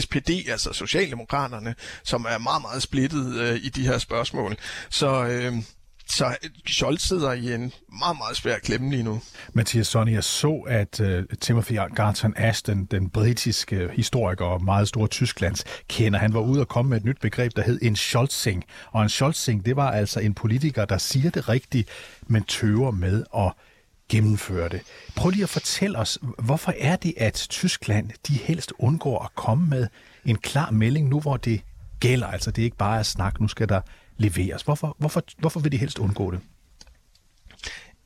SPD, 0.00 0.30
altså 0.48 0.72
Socialdemokraterne, 0.72 1.74
som 2.02 2.26
er 2.28 2.38
meget, 2.38 2.62
meget 2.62 2.82
splittet 2.82 3.34
øh, 3.34 3.56
i 3.62 3.68
de 3.68 3.86
her 3.86 3.98
spørgsmål. 3.98 4.56
Så... 4.90 5.24
Øh, 5.24 5.54
så 6.06 6.26
øh, 6.26 6.50
Scholz 6.66 7.02
sidder 7.02 7.32
i 7.32 7.54
en 7.54 7.72
meget, 7.98 8.16
meget 8.18 8.36
svær 8.36 8.58
klemme 8.58 8.90
lige 8.90 9.02
nu. 9.02 9.20
Mathias 9.52 9.86
Sonny, 9.86 10.12
jeg 10.12 10.24
så, 10.24 10.64
at 10.68 11.00
uh, 11.00 11.38
Timothy 11.40 11.78
Garton 11.94 12.34
Ashton, 12.36 12.84
den 12.84 13.10
britiske 13.10 13.88
historiker 13.92 14.44
og 14.44 14.64
meget 14.64 14.88
store 14.88 15.08
Tysklands 15.08 15.64
kender, 15.88 16.18
han 16.18 16.34
var 16.34 16.40
ude 16.40 16.60
og 16.60 16.68
komme 16.68 16.88
med 16.88 16.98
et 16.98 17.04
nyt 17.04 17.20
begreb, 17.20 17.52
der 17.56 17.62
hed 17.62 17.78
en 17.82 17.96
Scholzing. 17.96 18.64
Og 18.92 19.02
en 19.02 19.08
Scholzing, 19.08 19.66
det 19.66 19.76
var 19.76 19.90
altså 19.90 20.20
en 20.20 20.34
politiker, 20.34 20.84
der 20.84 20.98
siger 20.98 21.30
det 21.30 21.48
rigtigt, 21.48 21.88
men 22.26 22.44
tøver 22.44 22.90
med 22.90 23.24
at 23.36 23.52
gennemføre 24.08 24.68
det. 24.68 24.80
Prøv 25.16 25.30
lige 25.30 25.42
at 25.42 25.48
fortælle 25.48 25.98
os, 25.98 26.18
hvorfor 26.38 26.74
er 26.78 26.96
det, 26.96 27.14
at 27.16 27.46
Tyskland 27.50 28.10
de 28.28 28.34
helst 28.34 28.72
undgår 28.78 29.24
at 29.24 29.34
komme 29.34 29.66
med 29.66 29.86
en 30.24 30.36
klar 30.36 30.70
melding 30.70 31.08
nu, 31.08 31.20
hvor 31.20 31.36
det 31.36 31.60
gælder? 32.00 32.26
Altså 32.26 32.50
det 32.50 32.62
er 32.62 32.64
ikke 32.64 32.76
bare 32.76 33.00
at 33.00 33.06
snakke, 33.06 33.42
nu 33.42 33.48
skal 33.48 33.68
der 33.68 33.80
leveres. 34.16 34.62
Hvorfor, 34.62 34.96
hvorfor, 34.98 35.22
hvorfor 35.38 35.60
vil 35.60 35.72
de 35.72 35.76
helst 35.76 35.98
undgå 35.98 36.30
det? 36.30 36.40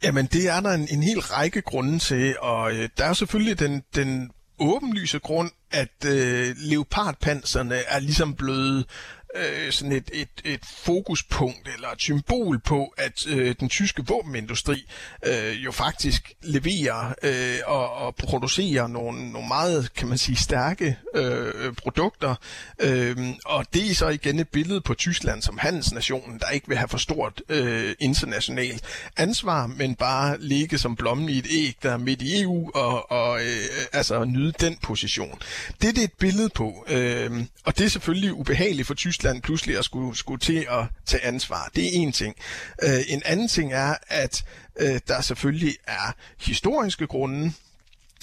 Jamen, 0.02 0.26
det 0.26 0.48
er 0.48 0.60
der 0.60 0.70
en, 0.70 0.88
en 0.90 1.02
hel 1.02 1.20
række 1.20 1.60
grunde 1.62 1.98
til, 1.98 2.36
og 2.40 2.72
øh, 2.72 2.88
der 2.98 3.04
er 3.04 3.12
selvfølgelig 3.12 3.58
den, 3.58 3.82
den 3.94 4.30
åbenlyse 4.58 5.18
grund, 5.18 5.50
at 5.70 6.04
øh, 6.06 6.56
leopardpanserne 6.56 7.74
er 7.74 7.98
ligesom 7.98 8.34
blevet 8.34 8.86
øh, 9.34 9.72
sådan 9.72 9.92
et, 9.92 10.10
et, 10.12 10.28
et 10.44 10.60
fokuspunkt 10.64 11.68
eller 11.74 11.88
et 11.88 12.00
symbol 12.00 12.58
på, 12.58 12.94
at 12.96 13.26
øh, 13.26 13.54
den 13.60 13.68
tyske 13.68 14.06
våbenindustri 14.06 14.84
øh, 15.26 15.64
jo 15.64 15.72
faktisk 15.72 16.32
leverer 16.42 17.14
øh, 17.22 17.58
og, 17.66 17.92
og 17.92 18.14
producerer 18.14 18.86
nogle, 18.86 19.32
nogle 19.32 19.48
meget, 19.48 19.94
kan 19.94 20.08
man 20.08 20.18
sige, 20.18 20.36
stærke 20.36 20.96
øh, 21.14 21.74
produkter. 21.74 22.34
Øh, 22.78 23.16
og 23.44 23.66
det 23.74 23.90
er 23.90 23.94
så 23.94 24.08
igen 24.08 24.38
et 24.38 24.48
billede 24.48 24.80
på 24.80 24.94
Tyskland 24.94 25.42
som 25.42 25.58
handelsnationen, 25.58 26.38
der 26.38 26.50
ikke 26.50 26.68
vil 26.68 26.76
have 26.76 26.88
for 26.88 26.98
stort 26.98 27.42
øh, 27.48 27.94
internationalt 27.98 28.84
ansvar, 29.16 29.66
men 29.66 29.94
bare 29.94 30.40
ligge 30.40 30.78
som 30.78 30.96
blommen 30.96 31.28
i 31.28 31.38
et 31.38 31.46
æg, 31.50 31.76
der 31.82 31.92
er 31.92 31.96
midt 31.96 32.22
i 32.22 32.42
EU, 32.42 32.70
og, 32.74 33.10
og 33.10 33.40
øh, 33.40 33.64
altså 33.92 34.24
nyde 34.24 34.52
den 34.60 34.76
position. 34.82 35.38
Det 35.82 35.98
det 35.98 35.98
er 35.98 36.04
et 36.04 36.12
billede 36.18 36.48
på, 36.48 36.84
øh, 36.88 37.44
og 37.64 37.78
det 37.78 37.84
er 37.84 37.88
selvfølgelig 37.88 38.34
ubehageligt 38.34 38.86
for 38.86 38.94
Tyskland, 38.94 39.17
Tyskland 39.18 39.42
pludselig 39.42 39.78
at 39.78 39.84
skulle, 39.84 40.16
skulle 40.16 40.40
til 40.40 40.66
at 40.70 40.84
tage 41.06 41.24
ansvar. 41.24 41.70
Det 41.74 41.84
er 41.84 41.90
en 41.92 42.12
ting. 42.12 42.36
Øh, 42.82 43.00
en 43.08 43.22
anden 43.24 43.48
ting 43.48 43.72
er, 43.72 43.94
at 44.08 44.44
øh, 44.80 45.00
der 45.08 45.20
selvfølgelig 45.20 45.76
er 45.86 46.14
historiske 46.40 47.06
grunde, 47.06 47.52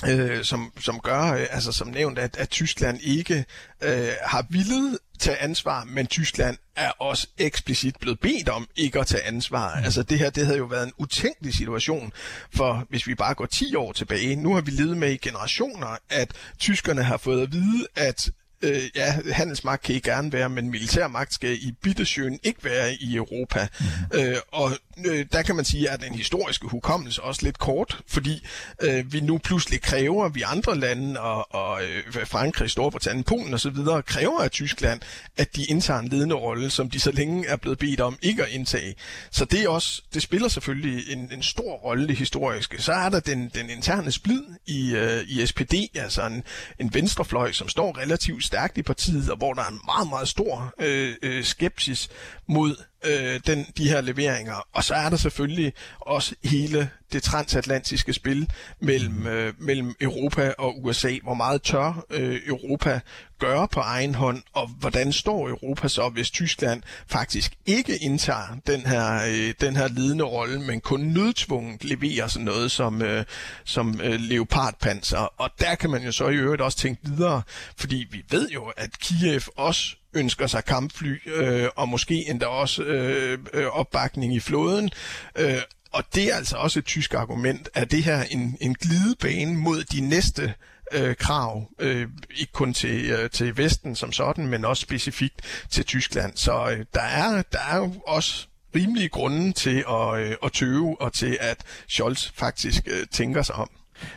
øh, 0.08 0.44
som, 0.44 0.74
som 0.80 1.00
gør, 1.00 1.34
øh, 1.34 1.48
altså 1.52 1.72
som 1.72 1.88
nævnt, 1.88 2.20
at, 2.20 2.38
at 2.38 2.50
Tyskland 2.50 3.00
ikke 3.02 3.46
øh, 3.82 4.10
har 4.26 4.46
villet 4.50 4.98
tage 5.20 5.38
ansvar, 5.38 5.84
men 5.84 6.08
Tyskland 6.08 6.58
er 6.76 6.90
også 6.90 7.28
eksplicit 7.38 7.96
blevet 8.00 8.20
bedt 8.20 8.50
om 8.50 8.68
ikke 8.76 9.00
at 9.00 9.08
tage 9.08 9.24
ansvar. 9.24 9.80
Mm. 9.80 9.84
Altså 9.84 10.04
det 10.04 10.20
her, 10.20 10.30
det 10.30 10.46
havde 10.46 10.58
jo 10.58 10.66
været 10.66 10.88
en 10.88 10.94
utænkelig 10.98 11.54
situation, 11.54 12.14
for 12.56 12.86
hvis 12.90 13.08
vi 13.08 13.16
bare 13.16 13.34
går 13.34 13.46
10 13.46 13.76
år 13.76 13.92
tilbage, 13.92 14.36
nu 14.36 14.54
har 14.54 14.62
vi 14.62 14.72
levet 14.72 14.98
med 14.98 15.12
i 15.12 15.18
generationer, 15.18 15.98
at 16.10 16.32
tyskerne 16.60 17.04
har 17.04 17.18
fået 17.18 17.42
at 17.42 17.52
vide, 17.52 17.88
at 17.96 18.30
øh, 18.62 18.82
ja, 18.96 19.16
handelsmagt 19.32 19.84
kan 19.84 19.96
I 19.96 20.00
gerne 20.00 20.34
være, 20.34 20.50
men 20.50 20.72
militærmagt 20.72 21.34
skal 21.34 21.54
i 21.54 21.72
Bittesjøen 21.82 22.40
ikke 22.44 22.64
være 22.64 22.94
i 22.94 23.16
Europa. 23.16 23.68
Mm. 23.80 24.20
Øh, 24.20 24.36
og 24.52 24.72
øh, 25.06 25.26
der 25.32 25.42
kan 25.42 25.56
man 25.56 25.66
sige, 25.66 25.90
at 25.90 26.02
den 26.02 26.16
historiske 26.16 26.68
hukommelse 26.68 27.24
også 27.24 27.42
lidt 27.44 27.60
kort, 27.60 28.02
fordi 28.08 28.48
øh, 28.82 29.14
vi 29.14 29.20
nu 29.20 29.38
pludselig 29.38 29.82
kræver, 29.82 30.30
vi 30.30 30.42
andre 30.42 30.78
lande, 30.78 31.20
og, 31.20 31.56
og 31.56 31.82
øh, 31.84 32.28
Frankrig, 32.28 32.70
Storbritannien, 32.70 33.24
Polen 33.24 33.54
osv., 33.54 33.76
kræver 34.06 34.42
af 34.42 34.52
Tyskland, 34.52 35.02
at 35.38 35.56
de 35.56 35.66
indtager 35.66 36.00
en 36.00 36.08
ledende 36.08 36.36
rolle, 36.36 36.70
som 36.70 36.90
de 36.90 37.00
så 37.00 37.12
længe 37.12 37.48
er 37.48 37.56
blevet 37.56 37.80
bedt 37.80 38.02
om 38.02 38.18
ikke 38.22 38.44
at 38.44 38.50
indtage. 38.50 38.96
Så 39.32 39.46
det, 39.46 39.64
er 39.64 39.70
også, 39.70 40.02
det 40.14 40.22
spiller 40.22 40.48
selvfølgelig 40.48 41.12
en, 41.12 41.30
en 41.32 41.44
stor 41.44 41.72
rolle, 41.72 42.08
det 42.08 42.16
historiske. 42.16 42.82
Så 42.82 42.94
er 42.94 43.10
der 43.10 43.20
den, 43.20 43.52
den 43.54 43.70
interne 43.70 44.12
splid 44.12 44.44
i, 44.66 44.96
øh, 44.96 45.24
i 45.28 45.46
SPD, 45.46 45.74
altså 45.96 46.26
en, 46.26 46.44
en 46.80 46.94
venstrefløj, 46.94 47.52
som 47.52 47.70
står 47.70 47.98
relativt 47.98 48.44
stærkt 48.44 48.78
i 48.78 48.82
partiet, 48.82 49.30
og 49.30 49.38
hvor 49.38 49.54
der 49.54 49.62
er 49.62 49.70
en 49.70 49.82
meget, 49.86 50.10
meget 50.10 50.28
stor 50.28 50.74
øh, 50.80 51.16
øh, 51.22 51.44
skepsis 51.44 52.10
mod 52.48 52.76
øh, 53.06 53.40
den, 53.48 53.66
de 53.78 53.90
her 53.90 54.02
leveringer. 54.02 54.68
Og 54.74 54.84
så 54.84 54.94
er 54.94 55.10
der 55.10 55.18
selvfølgelig 55.18 55.74
også 56.00 56.36
hele 56.44 56.90
det 57.14 57.24
transatlantiske 57.24 58.14
spil 58.14 58.50
mellem, 58.80 59.28
øh, 59.28 59.54
mellem 59.60 59.96
Europa 60.02 60.54
og 60.58 60.86
USA. 60.86 61.18
Hvor 61.24 61.34
meget 61.34 61.62
tør 61.62 62.06
øh, 62.10 62.40
Europa 62.48 63.00
gøre 63.40 63.68
på 63.68 63.80
egen 63.80 64.16
hånd, 64.16 64.44
og 64.54 64.68
hvordan 64.68 65.14
står 65.14 65.50
Europa 65.50 65.88
så, 65.88 66.10
hvis 66.10 66.32
Tyskland 66.32 66.82
faktisk 67.08 67.54
ikke 67.66 67.98
indtager 67.98 68.58
den 68.68 68.82
her, 68.82 69.26
øh, 69.28 69.54
den 69.62 69.76
her 69.76 69.88
ledende 69.88 70.24
rolle, 70.24 70.62
men 70.62 70.82
kun 70.82 71.00
nødtvunget 71.00 71.84
leverer 71.84 72.28
sådan 72.28 72.46
noget 72.46 72.72
som, 72.72 73.02
øh, 73.02 73.26
som 73.66 74.02
øh, 74.04 74.20
leopardpanser. 74.20 75.18
Og 75.18 75.50
der 75.60 75.76
kan 75.76 75.90
man 75.90 76.04
jo 76.04 76.12
så 76.12 76.28
i 76.28 76.36
øvrigt 76.36 76.62
også 76.62 76.78
tænke 76.78 77.02
videre, 77.04 77.42
fordi 77.78 78.08
vi 78.12 78.24
ved 78.30 78.50
jo, 78.50 78.64
at 78.78 79.00
Kiev 79.00 79.42
også 79.56 79.96
ønsker 80.16 80.48
sig 80.48 80.66
kampfly, 80.66 81.30
øh, 81.36 81.68
og 81.76 81.90
måske 81.90 82.30
endda 82.30 82.46
også 82.46 82.84
øh, 82.84 83.40
øh, 83.54 83.66
opbakning 83.66 84.36
i 84.36 84.40
flåden. 84.40 84.90
Øh, 85.36 85.62
og 85.92 86.04
det 86.16 86.32
er 86.32 86.36
altså 86.36 86.58
også 86.58 86.80
et 86.80 86.86
tysk 86.86 87.14
argument, 87.14 87.70
at 87.74 87.92
det 87.92 88.04
her 88.04 88.24
en, 88.24 88.58
en 88.62 88.74
glidebane 88.74 89.58
mod 89.58 89.84
de 89.84 90.02
næste 90.02 90.54
øh, 90.92 91.16
krav, 91.16 91.70
øh, 91.80 92.08
ikke 92.36 92.54
kun 92.54 92.74
til, 92.74 93.06
øh, 93.06 93.30
til 93.30 93.58
Vesten 93.58 93.96
som 93.96 94.12
sådan, 94.12 94.48
men 94.48 94.66
også 94.66 94.82
specifikt 94.82 95.42
til 95.70 95.86
Tyskland. 95.86 96.38
Så 96.38 96.70
øh, 96.70 96.86
der, 96.94 97.02
er, 97.02 97.42
der 97.42 97.60
er 97.72 97.78
jo 97.78 97.94
også 98.08 98.48
rimelige 98.76 99.10
grunde 99.10 99.54
til 99.54 99.84
at, 99.90 100.20
øh, 100.20 100.36
at 100.44 100.52
tøve 100.52 101.02
og 101.02 101.14
til, 101.14 101.38
at 101.42 101.64
Scholz 101.88 102.32
faktisk 102.34 102.88
øh, 102.88 103.08
tænker 103.12 103.42
sig 103.42 103.56
om. 103.56 103.70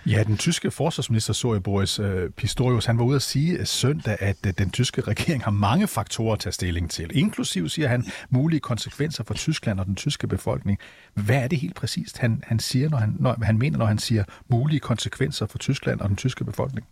Ja, 0.06 0.22
den 0.26 0.36
tyske 0.36 0.70
forsvarsminister 0.70 1.32
Soje 1.32 1.60
Boris 1.60 1.98
øh, 1.98 2.30
Pistorius, 2.30 2.86
han 2.86 2.98
var 2.98 3.04
ude 3.04 3.16
at 3.16 3.22
sige 3.22 3.58
øh, 3.58 3.66
søndag, 3.66 4.16
at 4.20 4.36
øh, 4.46 4.52
den 4.58 4.70
tyske 4.70 5.00
regering 5.00 5.44
har 5.44 5.50
mange 5.50 5.86
faktorer 5.86 6.32
at 6.32 6.40
tage 6.40 6.52
stilling 6.52 6.90
til. 6.90 7.10
Inklusiv, 7.14 7.68
siger 7.68 7.88
han, 7.88 8.06
mulige 8.30 8.60
konsekvenser 8.60 9.24
for 9.24 9.34
Tyskland 9.34 9.80
og 9.80 9.86
den 9.86 9.96
tyske 9.96 10.26
befolkning. 10.26 10.78
Hvad 11.14 11.36
er 11.36 11.48
det 11.48 11.58
helt 11.58 11.74
præcist, 11.74 12.18
han, 12.18 12.42
han 12.46 12.58
siger, 12.58 12.88
når 12.88 12.98
han, 12.98 13.16
når 13.18 13.44
han 13.44 13.58
mener, 13.58 13.78
når 13.78 13.86
han 13.86 13.98
siger 13.98 14.24
mulige 14.48 14.80
konsekvenser 14.80 15.46
for 15.46 15.58
Tyskland 15.58 16.00
og 16.00 16.08
den 16.08 16.16
tyske 16.16 16.44
befolkning? 16.44 16.86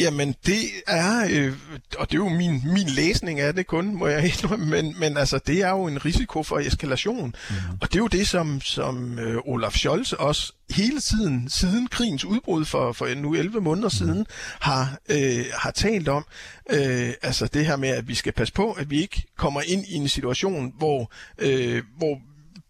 Jamen, 0.00 0.34
det 0.46 0.64
er, 0.86 1.28
øh, 1.30 1.52
og 1.98 2.10
det 2.10 2.14
er 2.14 2.22
jo 2.24 2.28
min, 2.28 2.62
min 2.64 2.88
læsning 2.88 3.40
af 3.40 3.54
det 3.54 3.66
kun, 3.66 3.94
må 3.94 4.06
jeg 4.06 4.24
indrømme, 4.24 4.66
men, 4.66 4.94
men 4.98 5.16
altså, 5.16 5.38
det 5.46 5.62
er 5.62 5.70
jo 5.70 5.86
en 5.86 6.04
risiko 6.04 6.42
for 6.42 6.58
eskalation. 6.58 7.34
Mm. 7.50 7.56
Og 7.80 7.88
det 7.88 7.94
er 7.94 7.98
jo 7.98 8.06
det, 8.06 8.28
som, 8.28 8.60
som 8.60 9.18
øh, 9.18 9.40
Olaf 9.44 9.72
Scholz 9.72 10.12
også 10.12 10.52
hele 10.70 11.00
tiden, 11.00 11.50
siden 11.50 11.88
krigens 11.88 12.24
udbrud 12.24 12.64
for, 12.64 12.92
for 12.92 13.14
nu 13.14 13.34
11 13.34 13.60
måneder 13.60 13.86
mm. 13.88 13.90
siden, 13.90 14.26
har, 14.60 14.98
øh, 15.08 15.44
har 15.54 15.70
talt 15.70 16.08
om. 16.08 16.24
Øh, 16.70 17.12
altså 17.22 17.46
det 17.46 17.66
her 17.66 17.76
med, 17.76 17.88
at 17.88 18.08
vi 18.08 18.14
skal 18.14 18.32
passe 18.32 18.54
på, 18.54 18.72
at 18.72 18.90
vi 18.90 19.00
ikke 19.00 19.22
kommer 19.36 19.60
ind 19.66 19.84
i 19.88 19.94
en 19.94 20.08
situation, 20.08 20.72
hvor, 20.78 21.12
øh, 21.38 21.82
hvor 21.96 22.20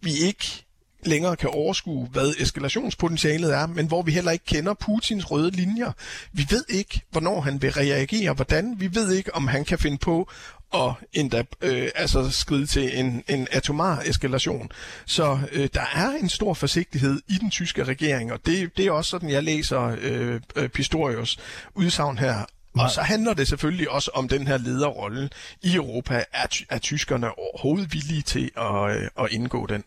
vi 0.03 0.13
ikke 0.13 0.65
længere 1.03 1.37
kan 1.37 1.49
overskue, 1.49 2.07
hvad 2.07 2.35
eskalationspotentialet 2.39 3.55
er, 3.55 3.67
men 3.67 3.87
hvor 3.87 4.03
vi 4.03 4.13
heller 4.13 4.31
ikke 4.31 4.45
kender 4.45 4.75
Putins 4.75 5.31
røde 5.31 5.51
linjer. 5.51 5.93
Vi 6.33 6.47
ved 6.51 6.65
ikke, 6.69 7.01
hvornår 7.11 7.41
han 7.41 7.63
vil 7.63 7.73
reagere, 7.73 8.33
hvordan. 8.33 8.75
Vi 8.79 8.95
ved 8.95 9.13
ikke, 9.13 9.35
om 9.35 9.49
han 9.49 9.65
kan 9.65 9.79
finde 9.79 9.99
på 9.99 10.31
og 10.71 10.95
endda 11.13 11.45
øh, 11.61 11.89
altså 11.95 12.31
skride 12.31 12.67
til 12.67 12.99
en, 12.99 13.25
en 13.29 13.49
atomar 13.51 14.03
eskalation. 14.07 14.71
Så 15.07 15.39
øh, 15.53 15.69
der 15.75 15.85
er 15.95 16.11
en 16.11 16.29
stor 16.29 16.55
forsigtighed 16.55 17.21
i 17.29 17.35
den 17.35 17.51
tyske 17.51 17.85
regering, 17.85 18.33
og 18.33 18.47
det, 18.47 18.77
det 18.77 18.87
er 18.87 18.91
også 18.91 19.11
sådan, 19.11 19.31
jeg 19.31 19.43
læser 19.43 19.97
øh, 20.01 20.41
øh 20.57 20.69
Pistorius 20.69 21.39
udsagn 21.75 22.19
her. 22.19 22.45
Nej. 22.75 22.85
Og 22.85 22.91
så 22.91 23.01
handler 23.01 23.35
det 23.35 23.49
selvfølgelig 23.49 23.91
også 23.91 24.11
om 24.15 24.29
den 24.29 24.47
her 24.47 24.59
lederrolle 24.59 25.31
i 25.63 25.75
Europa. 25.75 26.25
Er, 26.33 26.47
er 26.71 26.79
tyskerne 26.79 27.39
overhovedet 27.39 27.93
villige 27.93 28.23
til 28.23 28.51
at, 28.57 28.97
øh, 28.97 29.09
at 29.19 29.29
indgå 29.31 29.67
den? 29.67 29.85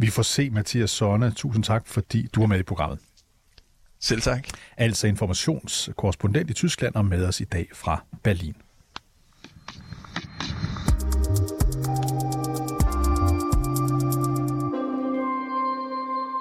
Vi 0.00 0.10
får 0.10 0.22
se, 0.22 0.50
Mathias 0.50 0.90
Sonne. 0.90 1.32
Tusind 1.36 1.64
tak, 1.64 1.86
fordi 1.86 2.26
du 2.34 2.42
er 2.42 2.46
med 2.46 2.58
i 2.58 2.62
programmet. 2.62 2.98
Selv 4.00 4.20
tak. 4.20 4.48
Altså 4.76 5.06
informationskorrespondent 5.06 6.50
i 6.50 6.52
Tyskland 6.52 6.94
og 6.94 7.04
med 7.04 7.24
os 7.24 7.40
i 7.40 7.44
dag 7.44 7.68
fra 7.74 8.04
Berlin. 8.22 8.54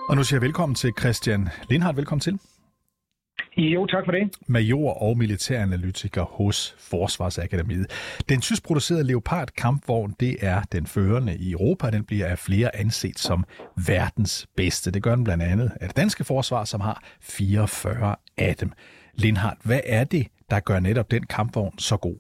Og 0.10 0.16
nu 0.16 0.24
siger 0.24 0.38
jeg 0.38 0.42
velkommen 0.42 0.76
til 0.76 0.94
Christian 1.00 1.50
Lindhardt. 1.70 1.98
Velkommen 1.98 2.22
til. 2.22 2.40
Jo, 3.58 3.86
tak 3.86 4.06
for 4.06 4.12
det. 4.12 4.38
Major 4.48 4.90
og 5.02 5.18
militæranalytiker 5.18 6.24
hos 6.24 6.76
Forsvarsakademiet. 6.92 7.86
Den 8.30 8.42
tysk 8.42 8.68
producerede 8.68 9.08
Leopard 9.08 9.48
kampvogn, 9.48 10.12
det 10.20 10.36
er 10.42 10.62
den 10.72 10.86
førende 10.86 11.34
i 11.40 11.52
Europa. 11.52 11.90
Den 11.90 12.06
bliver 12.06 12.28
af 12.28 12.38
flere 12.38 12.76
anset 12.76 13.18
som 13.20 13.46
verdens 13.88 14.48
bedste. 14.58 14.92
Det 14.92 15.04
gør 15.04 15.16
den 15.16 15.24
blandt 15.24 15.44
andet 15.44 15.72
af 15.82 15.88
det 15.88 15.98
danske 15.98 16.24
forsvar, 16.24 16.64
som 16.64 16.82
har 16.82 17.04
44 17.22 18.16
af 18.38 18.56
dem. 18.56 18.72
Lindhardt, 19.14 19.60
hvad 19.66 19.82
er 19.86 20.04
det, 20.04 20.28
der 20.50 20.60
gør 20.60 20.80
netop 20.80 21.12
den 21.12 21.24
kampvogn 21.26 21.78
så 21.78 21.98
god? 21.98 22.18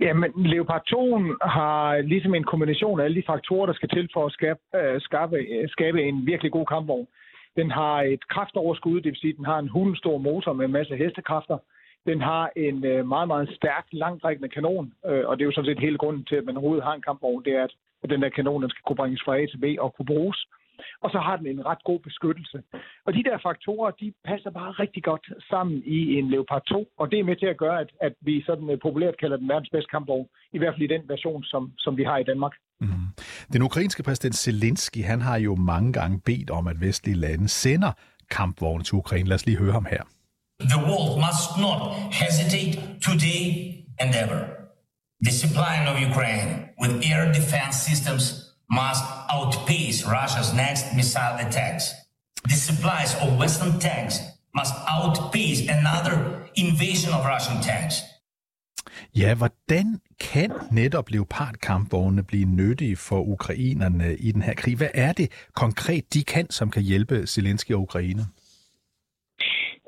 Jamen, 0.00 0.30
Leopard 0.36 0.84
2 0.86 1.18
har 1.42 2.00
ligesom 2.12 2.34
en 2.34 2.44
kombination 2.44 3.00
af 3.00 3.04
alle 3.04 3.16
de 3.20 3.26
faktorer, 3.26 3.66
der 3.66 3.72
skal 3.72 3.88
til 3.88 4.08
for 4.12 4.26
at 4.26 4.32
skabe, 4.32 4.60
øh, 4.76 5.00
skabe, 5.00 5.36
øh, 5.36 5.68
skabe 5.68 6.02
en 6.02 6.26
virkelig 6.26 6.52
god 6.52 6.66
kampvogn. 6.66 7.06
Den 7.56 7.70
har 7.70 8.02
et 8.02 8.28
kraftoverskud, 8.28 8.96
det 8.96 9.04
vil 9.04 9.20
sige, 9.20 9.30
at 9.30 9.36
den 9.36 9.44
har 9.44 9.58
en 9.58 9.68
hulenstor 9.68 10.18
motor 10.18 10.52
med 10.52 10.64
en 10.64 10.72
masse 10.72 10.96
hestekræfter. 10.96 11.58
Den 12.06 12.20
har 12.20 12.50
en 12.56 12.84
øh, 12.84 13.08
meget, 13.08 13.28
meget 13.28 13.48
stærk, 13.56 13.86
langtrækkende 13.92 14.48
kanon, 14.48 14.92
øh, 15.06 15.28
og 15.28 15.36
det 15.36 15.42
er 15.42 15.46
jo 15.46 15.52
sådan 15.52 15.70
set 15.70 15.80
hele 15.80 15.98
grunden 15.98 16.24
til, 16.24 16.36
at 16.36 16.44
man 16.44 16.56
overhovedet 16.56 16.84
har 16.84 16.94
en 16.94 17.02
kampvogn, 17.02 17.44
det 17.44 17.52
er, 17.52 17.66
at 18.02 18.10
den 18.10 18.22
der 18.22 18.28
kanon 18.28 18.62
den 18.62 18.70
skal 18.70 18.82
kunne 18.86 18.96
bringes 18.96 19.22
fra 19.24 19.38
A 19.38 19.46
til 19.46 19.58
B 19.58 19.64
og 19.78 19.94
kunne 19.94 20.06
bruges. 20.06 20.46
Og 21.00 21.10
så 21.10 21.18
har 21.18 21.36
den 21.36 21.46
en 21.46 21.66
ret 21.66 21.84
god 21.84 21.98
beskyttelse. 21.98 22.62
Og 23.04 23.14
de 23.14 23.22
der 23.22 23.38
faktorer, 23.38 23.90
de 23.90 24.12
passer 24.24 24.50
bare 24.50 24.70
rigtig 24.70 25.02
godt 25.02 25.26
sammen 25.50 25.82
i 25.86 26.14
en 26.18 26.30
Leopard 26.30 26.62
2, 26.66 26.88
og 26.96 27.10
det 27.10 27.18
er 27.18 27.24
med 27.24 27.36
til 27.36 27.46
at 27.46 27.56
gøre, 27.56 27.80
at, 27.80 27.90
at 28.00 28.12
vi 28.20 28.42
sådan 28.46 28.70
øh, 28.70 28.78
populært 28.78 29.18
kalder 29.18 29.36
den 29.36 29.48
verdens 29.48 29.70
bedste 29.70 29.90
kampvogn, 29.90 30.28
i 30.52 30.58
hvert 30.58 30.74
fald 30.74 30.90
i 30.90 30.94
den 30.94 31.08
version, 31.08 31.44
som, 31.44 31.72
som 31.78 31.96
vi 31.96 32.04
har 32.04 32.18
i 32.18 32.24
Danmark. 32.24 32.52
Den 33.52 33.62
ukrainske 33.62 34.02
præsident 34.02 34.36
Zelensky, 34.36 35.04
han 35.04 35.20
har 35.20 35.36
jo 35.36 35.54
mange 35.54 35.92
gange 35.92 36.20
bedt 36.20 36.50
om, 36.50 36.66
at 36.66 36.80
vestlige 36.80 37.16
lande 37.16 37.48
sender 37.48 37.92
kampvogne 38.30 38.84
til 38.84 38.94
Ukraine. 38.94 39.28
Lad 39.28 39.34
os 39.34 39.46
lige 39.46 39.58
høre 39.58 39.72
ham 39.72 39.86
her. 39.90 40.02
The 40.60 40.80
world 40.88 41.14
must 41.26 41.48
not 41.66 41.80
hesitate 42.22 42.72
today 43.08 43.44
and 44.02 44.10
ever. 44.24 44.40
The 45.26 45.34
supplying 45.42 45.84
of 45.90 45.96
Ukraine 46.10 46.50
with 46.82 46.92
air 47.10 47.22
defense 47.38 47.74
systems 47.90 48.24
must 48.80 49.04
outpace 49.34 49.96
Russia's 50.16 50.50
next 50.64 50.84
missile 50.98 51.36
attacks. 51.46 51.84
The 52.52 52.58
supplies 52.68 53.10
of 53.22 53.28
Western 53.42 53.74
tanks 53.88 54.14
must 54.58 54.74
outpace 54.96 55.60
another 55.78 56.16
invasion 56.64 57.10
of 57.16 57.20
Russian 57.34 57.58
tanks. 57.70 57.94
Ja, 59.16 59.34
hvordan 59.36 59.86
kan 60.20 60.50
netop 60.72 61.10
leopardkampvogne 61.10 62.22
blive 62.24 62.44
nyttige 62.44 62.96
for 62.96 63.20
ukrainerne 63.34 64.16
i 64.16 64.32
den 64.32 64.42
her 64.42 64.54
krig? 64.54 64.76
Hvad 64.76 64.94
er 64.94 65.12
det 65.12 65.46
konkret, 65.54 66.14
de 66.14 66.24
kan, 66.24 66.50
som 66.50 66.70
kan 66.70 66.82
hjælpe 66.82 67.26
Zelensky 67.26 67.72
og 67.72 67.80
Ukraine? 67.80 68.22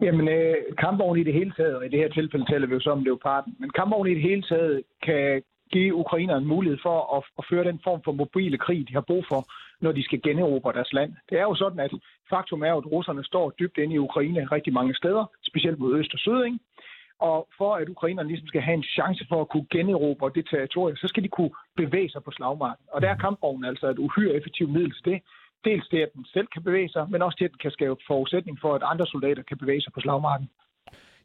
Jamen, 0.03 0.29
øh, 0.29 0.55
kampvogne 0.79 1.21
i 1.21 1.25
det 1.25 1.35
hele 1.35 1.53
taget, 1.57 1.77
og 1.77 1.87
i 1.87 1.89
det 1.89 1.99
her 1.99 2.09
tilfælde 2.09 2.47
taler 2.53 2.67
vi 2.67 2.75
jo 2.75 2.81
så 2.81 2.91
om 2.91 3.05
leoparden, 3.05 3.57
men 3.61 3.71
kampvogne 3.71 4.11
i 4.11 4.15
det 4.15 4.23
hele 4.23 4.43
taget 4.43 4.83
kan 5.03 5.43
give 5.73 5.95
ukrainerne 5.95 6.43
en 6.43 6.49
mulighed 6.55 6.79
for 6.83 7.17
at, 7.17 7.23
at 7.39 7.45
føre 7.51 7.65
den 7.65 7.81
form 7.85 8.01
for 8.05 8.13
mobile 8.13 8.59
krig, 8.59 8.89
de 8.89 8.93
har 8.93 9.05
brug 9.11 9.25
for, 9.29 9.41
når 9.81 9.93
de 9.93 10.03
skal 10.05 10.23
generobre 10.23 10.73
deres 10.73 10.93
land. 10.93 11.13
Det 11.31 11.39
er 11.39 11.43
jo 11.43 11.55
sådan, 11.55 11.81
at 11.81 11.93
faktum 12.31 12.63
er, 12.63 12.75
at 12.75 12.93
russerne 12.93 13.25
står 13.25 13.51
dybt 13.61 13.79
inde 13.79 13.95
i 13.95 14.05
Ukraine 14.09 14.49
rigtig 14.53 14.73
mange 14.73 14.95
steder, 14.95 15.25
specielt 15.51 15.79
mod 15.79 15.99
øst 15.99 16.15
og 16.15 16.19
syd, 16.19 16.45
ikke? 16.45 16.59
Og 17.31 17.49
for 17.59 17.75
at 17.81 17.89
ukrainerne 17.89 18.29
ligesom 18.29 18.47
skal 18.47 18.61
have 18.61 18.75
en 18.75 18.91
chance 18.97 19.23
for 19.29 19.41
at 19.41 19.49
kunne 19.49 19.67
generobre 19.71 20.33
det 20.35 20.45
territorium, 20.51 20.97
så 20.97 21.09
skal 21.09 21.23
de 21.23 21.29
kunne 21.29 21.55
bevæge 21.77 22.11
sig 22.11 22.23
på 22.25 22.31
slagmarken. 22.31 22.85
Og 22.95 23.03
der 23.03 23.09
er 23.11 23.23
kampvognen 23.25 23.65
altså 23.65 23.87
et 23.91 23.99
uhyre 23.99 24.35
effektivt 24.35 24.71
middel 24.71 24.93
til 24.93 25.05
det. 25.13 25.21
Dels 25.65 25.89
det, 25.89 26.01
at 26.03 26.13
den 26.15 26.25
selv 26.35 26.47
kan 26.55 26.63
bevæge 26.63 26.89
sig, 26.89 27.07
men 27.11 27.23
også 27.23 27.39
til, 27.39 27.45
at 27.45 27.51
den 27.51 27.63
kan 27.63 27.71
skabe 27.71 27.97
forudsætning 28.07 28.59
for, 28.61 28.75
at 28.75 28.83
andre 28.93 29.07
soldater 29.07 29.43
kan 29.43 29.59
bevæge 29.59 29.81
sig 29.81 29.93
på 29.93 30.01
slagmarken. 30.01 30.49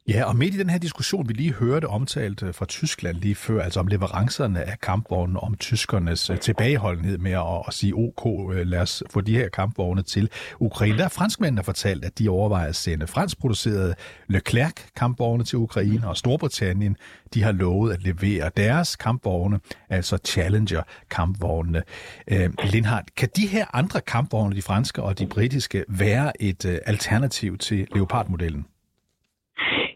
Ja, 0.08 0.24
og 0.24 0.36
midt 0.36 0.54
i 0.54 0.58
den 0.58 0.70
her 0.70 0.78
diskussion, 0.78 1.28
vi 1.28 1.32
lige 1.32 1.52
hørte 1.52 1.88
omtalt 1.88 2.42
øh, 2.42 2.54
fra 2.54 2.66
Tyskland 2.66 3.16
lige 3.16 3.34
før, 3.34 3.62
altså 3.62 3.80
om 3.80 3.86
leverancerne 3.86 4.62
af 4.62 4.80
kampvogne, 4.80 5.40
om 5.40 5.54
tyskernes 5.54 6.30
øh, 6.30 6.38
tilbageholdenhed 6.38 7.18
med 7.18 7.32
at, 7.32 7.62
at 7.68 7.74
sige, 7.74 7.94
ok, 7.94 8.54
øh, 8.54 8.66
lad 8.66 8.80
os 8.80 9.02
få 9.10 9.20
de 9.20 9.36
her 9.36 9.48
kampvogne 9.48 10.02
til 10.02 10.30
Ukraine. 10.60 10.98
Der 10.98 11.04
er 11.04 11.08
franskmændene 11.08 11.64
fortalt, 11.64 12.04
at 12.04 12.18
de 12.18 12.28
overvejer 12.28 12.68
at 12.68 12.76
sende 12.76 13.06
franskproducerede 13.06 13.94
Leclerc 14.28 14.72
kampvogne 14.96 15.44
til 15.44 15.58
Ukraine, 15.58 16.08
og 16.08 16.16
Storbritannien, 16.16 16.96
de 17.34 17.42
har 17.42 17.52
lovet 17.52 17.92
at 17.92 18.02
levere 18.02 18.50
deres 18.56 18.96
kampvogne, 18.96 19.60
altså 19.88 20.18
Challenger 20.26 20.82
kampvogne. 21.10 21.82
Øh, 22.28 22.50
Lindhardt, 22.64 23.14
kan 23.14 23.28
de 23.36 23.46
her 23.46 23.66
andre 23.72 24.00
kampvogne, 24.00 24.56
de 24.56 24.62
franske 24.62 25.02
og 25.02 25.18
de 25.18 25.26
britiske, 25.26 25.84
være 25.88 26.42
et 26.42 26.80
alternativ 26.86 27.58
til 27.58 27.88
Leopard-modellen? 27.94 28.66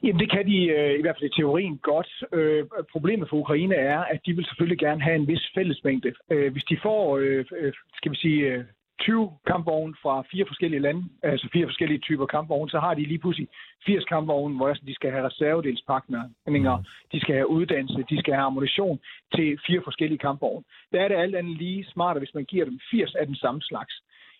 Jamen, 0.02 0.20
det 0.20 0.30
kan 0.30 0.46
de 0.46 0.66
øh, 0.66 0.98
i 0.98 1.02
hvert 1.02 1.16
fald 1.16 1.30
i 1.30 1.36
teorien 1.40 1.78
godt. 1.78 2.10
Øh, 2.32 2.64
problemet 2.92 3.28
for 3.28 3.36
Ukraine 3.36 3.74
er, 3.74 3.98
at 3.98 4.20
de 4.26 4.32
vil 4.36 4.44
selvfølgelig 4.44 4.78
gerne 4.78 5.02
have 5.02 5.16
en 5.16 5.28
vis 5.28 5.50
fællesmængde. 5.54 6.12
Øh, 6.30 6.52
hvis 6.52 6.64
de 6.64 6.76
får, 6.82 7.16
øh, 7.16 7.44
skal 7.96 8.12
vi 8.12 8.16
sige, 8.16 8.40
øh, 8.46 8.64
20 9.00 9.30
kampvogne 9.46 9.94
fra 10.02 10.14
fire 10.32 10.46
forskellige 10.46 10.80
lande, 10.80 11.02
altså 11.22 11.48
fire 11.52 11.66
forskellige 11.66 11.98
typer 11.98 12.26
kampvogne, 12.26 12.70
så 12.70 12.78
har 12.78 12.94
de 12.94 13.02
lige 13.02 13.18
pludselig 13.18 13.48
80 13.86 14.04
kampvogne, 14.04 14.56
hvor 14.56 14.72
de 14.72 14.94
skal 14.94 15.10
have 15.10 15.26
reservedelspakninger, 15.26 16.76
mm. 16.76 16.84
de 17.12 17.20
skal 17.20 17.34
have 17.34 17.50
uddannelse, 17.50 18.04
de 18.10 18.18
skal 18.18 18.34
have 18.34 18.46
ammunition 18.46 19.00
til 19.34 19.58
fire 19.66 19.80
forskellige 19.84 20.18
kampvogne. 20.18 20.64
Der 20.92 21.00
er 21.00 21.08
det 21.08 21.16
alt 21.16 21.34
andet 21.34 21.58
lige 21.58 21.84
smartere, 21.84 22.18
hvis 22.18 22.34
man 22.34 22.44
giver 22.44 22.64
dem 22.64 22.78
80 22.90 23.14
af 23.14 23.26
den 23.26 23.36
samme 23.36 23.62
slags. 23.62 23.94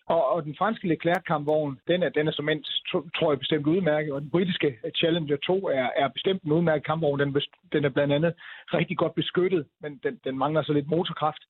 Og, 0.05 0.29
og 0.31 0.43
den 0.43 0.55
franske 0.55 0.87
Leclerc-kampvogn, 0.87 1.79
den 1.87 2.03
er, 2.03 2.09
den 2.09 2.27
er 2.27 2.31
som 2.31 2.49
endt, 2.49 2.67
tror 3.15 3.31
jeg, 3.31 3.39
bestemt 3.39 3.67
udmærket, 3.67 4.13
og 4.13 4.21
den 4.21 4.29
britiske 4.29 4.77
Challenger 4.97 5.37
2 5.37 5.67
er, 5.67 5.89
er 5.95 6.07
bestemt 6.07 6.43
en 6.43 6.51
udmærket 6.51 6.85
kampvogn. 6.85 7.19
Den, 7.19 7.41
den 7.73 7.85
er 7.85 7.89
blandt 7.89 8.13
andet 8.13 8.33
rigtig 8.73 8.97
godt 8.97 9.15
beskyttet, 9.15 9.65
men 9.81 9.99
den, 10.03 10.19
den 10.23 10.37
mangler 10.37 10.63
så 10.63 10.73
lidt 10.73 10.87
motorkraft. 10.87 11.43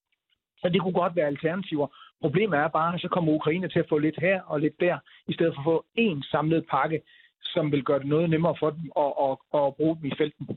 Så 0.61 0.69
det 0.69 0.81
kunne 0.81 0.93
godt 0.93 1.15
være 1.15 1.27
alternativer. 1.27 1.87
Problemet 2.21 2.59
er 2.59 2.67
bare, 2.67 2.93
at 2.93 3.01
så 3.01 3.07
kommer 3.07 3.33
Ukraine 3.33 3.69
til 3.69 3.79
at 3.79 3.89
få 3.89 3.97
lidt 3.97 4.19
her 4.19 4.41
og 4.41 4.59
lidt 4.59 4.79
der, 4.79 4.97
i 5.27 5.33
stedet 5.33 5.53
for 5.55 5.61
at 5.61 5.65
få 5.65 5.85
én 5.99 6.31
samlet 6.31 6.65
pakke, 6.69 7.01
som 7.41 7.71
vil 7.71 7.83
gøre 7.83 7.99
det 7.99 8.07
noget 8.07 8.29
nemmere 8.29 8.55
for 8.59 8.69
dem 8.69 8.91
at, 8.97 9.11
at, 9.25 9.37
at 9.59 9.75
bruge 9.75 9.97
dem 9.97 10.05
i 10.05 10.13
felten. 10.17 10.47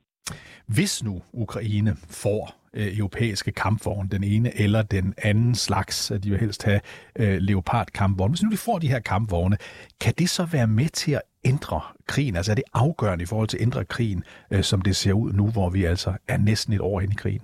Hvis 0.67 1.05
nu 1.05 1.23
Ukraine 1.33 1.97
får 2.09 2.55
øh, 2.75 2.99
europæiske 2.99 3.53
kampvogne, 3.53 4.09
den 4.09 4.25
ene 4.25 4.61
eller 4.61 4.83
den 4.83 5.15
anden 5.23 5.55
slags, 5.55 6.13
de 6.23 6.31
vil 6.31 6.41
helst 6.41 6.63
have 6.63 6.81
øh, 7.17 7.39
Leopard-kampvogne, 7.39 8.33
hvis 8.33 8.43
nu 8.43 8.51
de 8.51 8.57
får 8.57 8.79
de 8.79 8.89
her 8.89 9.01
kampvogne, 9.01 9.57
kan 10.01 10.15
det 10.19 10.31
så 10.31 10.45
være 10.45 10.67
med 10.67 10.89
til 10.89 11.13
at 11.13 11.23
ændre 11.45 11.81
krigen? 12.07 12.37
Altså 12.37 12.53
er 12.53 12.55
det 12.55 12.65
afgørende 12.75 13.23
i 13.23 13.27
forhold 13.27 13.49
til 13.49 13.57
at 13.57 13.63
ændre 13.63 13.85
krigen, 13.85 14.25
øh, 14.51 14.63
som 14.63 14.81
det 14.81 14.97
ser 14.97 15.13
ud 15.13 15.33
nu, 15.33 15.51
hvor 15.51 15.71
vi 15.71 15.85
altså 15.85 16.13
er 16.29 16.37
næsten 16.37 16.73
et 16.73 16.81
år 16.81 17.01
inde 17.01 17.13
i 17.13 17.17
krigen? 17.17 17.43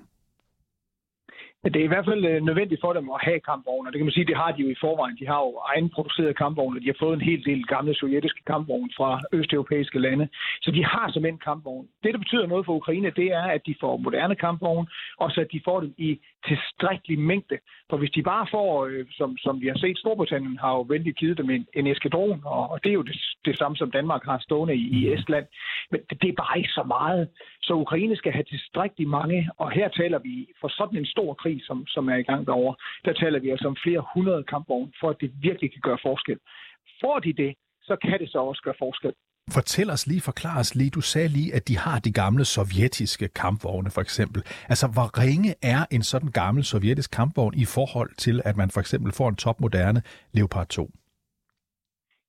Det 1.64 1.76
er 1.76 1.84
i 1.84 1.94
hvert 1.94 2.04
fald 2.04 2.24
øh, 2.24 2.42
nødvendigt 2.42 2.80
for 2.80 2.92
dem 2.92 3.10
at 3.10 3.24
have 3.24 3.40
kampvogne. 3.40 3.90
Det 3.90 3.98
kan 3.98 4.06
man 4.06 4.12
sige, 4.12 4.26
det 4.26 4.36
har 4.36 4.52
de 4.52 4.62
jo 4.62 4.68
i 4.68 4.80
forvejen. 4.80 5.16
De 5.20 5.26
har 5.26 5.40
jo 5.46 5.52
egenproducerede 5.74 6.34
kampvogne. 6.34 6.80
De 6.80 6.86
har 6.86 6.96
fået 6.98 7.14
en 7.14 7.28
hel 7.30 7.44
del 7.44 7.64
gamle 7.66 7.94
sovjetiske 7.94 8.42
kampvogne 8.46 8.90
fra 8.96 9.20
østeuropæiske 9.32 9.98
lande. 9.98 10.28
Så 10.62 10.70
de 10.70 10.84
har 10.84 11.10
simpelthen 11.10 11.38
kampvogne. 11.38 11.88
Det, 12.02 12.14
der 12.14 12.18
betyder 12.18 12.46
noget 12.46 12.66
for 12.66 12.72
Ukraine, 12.72 13.10
det 13.10 13.26
er, 13.32 13.42
at 13.42 13.66
de 13.66 13.74
får 13.80 13.96
moderne 13.96 14.34
kampvogne, 14.34 14.86
og 15.18 15.30
så 15.30 15.40
at 15.40 15.52
de 15.52 15.60
får 15.64 15.80
dem 15.80 15.94
i 15.98 16.20
tilstrækkelig 16.48 17.18
mængde. 17.18 17.58
For 17.90 17.96
hvis 17.96 18.10
de 18.10 18.22
bare 18.22 18.46
får, 18.50 18.86
øh, 18.86 19.06
som, 19.10 19.36
som 19.38 19.60
vi 19.60 19.66
har 19.68 19.78
set, 19.78 19.98
Storbritannien 19.98 20.58
har 20.58 20.72
jo 20.72 20.80
vældig 20.80 21.14
givet 21.14 21.38
dem 21.38 21.50
en, 21.50 21.66
en 21.74 21.86
eskadron, 21.86 22.42
og, 22.44 22.70
og 22.70 22.84
det 22.84 22.90
er 22.90 22.94
jo 22.94 23.02
det, 23.02 23.16
det 23.44 23.58
samme, 23.58 23.76
som 23.76 23.90
Danmark 23.90 24.24
har 24.24 24.38
stående 24.38 24.74
i, 24.74 24.84
i 24.98 25.12
Estland. 25.12 25.46
Men 25.90 26.00
det, 26.10 26.22
det 26.22 26.28
er 26.28 26.42
bare 26.44 26.58
ikke 26.58 26.70
så 26.78 26.82
meget. 26.82 27.28
Så 27.62 27.72
Ukraine 27.74 28.16
skal 28.16 28.32
have 28.32 28.44
tilstrækkeligt 28.44 29.10
mange, 29.10 29.48
og 29.58 29.70
her 29.70 29.88
taler 29.88 30.18
vi 30.18 30.46
for 30.60 30.68
sådan 30.68 30.98
en 30.98 31.06
stor 31.06 31.34
krig, 31.34 31.51
som, 31.60 31.86
som 31.86 32.08
er 32.08 32.16
i 32.16 32.22
gang 32.22 32.46
derovre, 32.46 32.74
der 33.04 33.12
taler 33.12 33.38
vi 33.40 33.50
altså 33.50 33.68
om 33.68 33.76
flere 33.84 34.02
hundrede 34.14 34.44
kampvogne, 34.44 34.92
for 35.00 35.10
at 35.10 35.16
det 35.20 35.30
virkelig 35.48 35.72
kan 35.72 35.80
gøre 35.88 35.98
forskel. 36.02 36.38
Får 37.00 37.18
de 37.18 37.32
det, 37.32 37.54
så 37.82 37.96
kan 38.02 38.18
det 38.20 38.28
så 38.30 38.38
også 38.38 38.62
gøre 38.64 38.74
forskel. 38.78 39.12
Fortæl 39.50 39.90
os 39.90 40.06
lige, 40.06 40.20
forklar 40.20 40.58
os 40.58 40.74
lige, 40.74 40.90
du 40.90 41.00
sagde 41.00 41.28
lige, 41.28 41.54
at 41.54 41.68
de 41.68 41.78
har 41.78 41.98
de 41.98 42.12
gamle 42.12 42.44
sovjetiske 42.44 43.28
kampvogne 43.28 43.90
for 43.90 44.00
eksempel. 44.00 44.42
Altså, 44.68 44.86
hvor 44.86 45.18
ringe 45.22 45.54
er 45.62 45.86
en 45.90 46.02
sådan 46.02 46.30
gammel 46.30 46.64
sovjetisk 46.64 47.10
kampvogn 47.10 47.54
i 47.54 47.64
forhold 47.64 48.10
til, 48.16 48.42
at 48.44 48.56
man 48.56 48.70
for 48.70 48.80
eksempel 48.80 49.12
får 49.12 49.28
en 49.28 49.36
topmoderne 49.36 50.02
Leopard 50.32 50.66
2? 50.66 50.90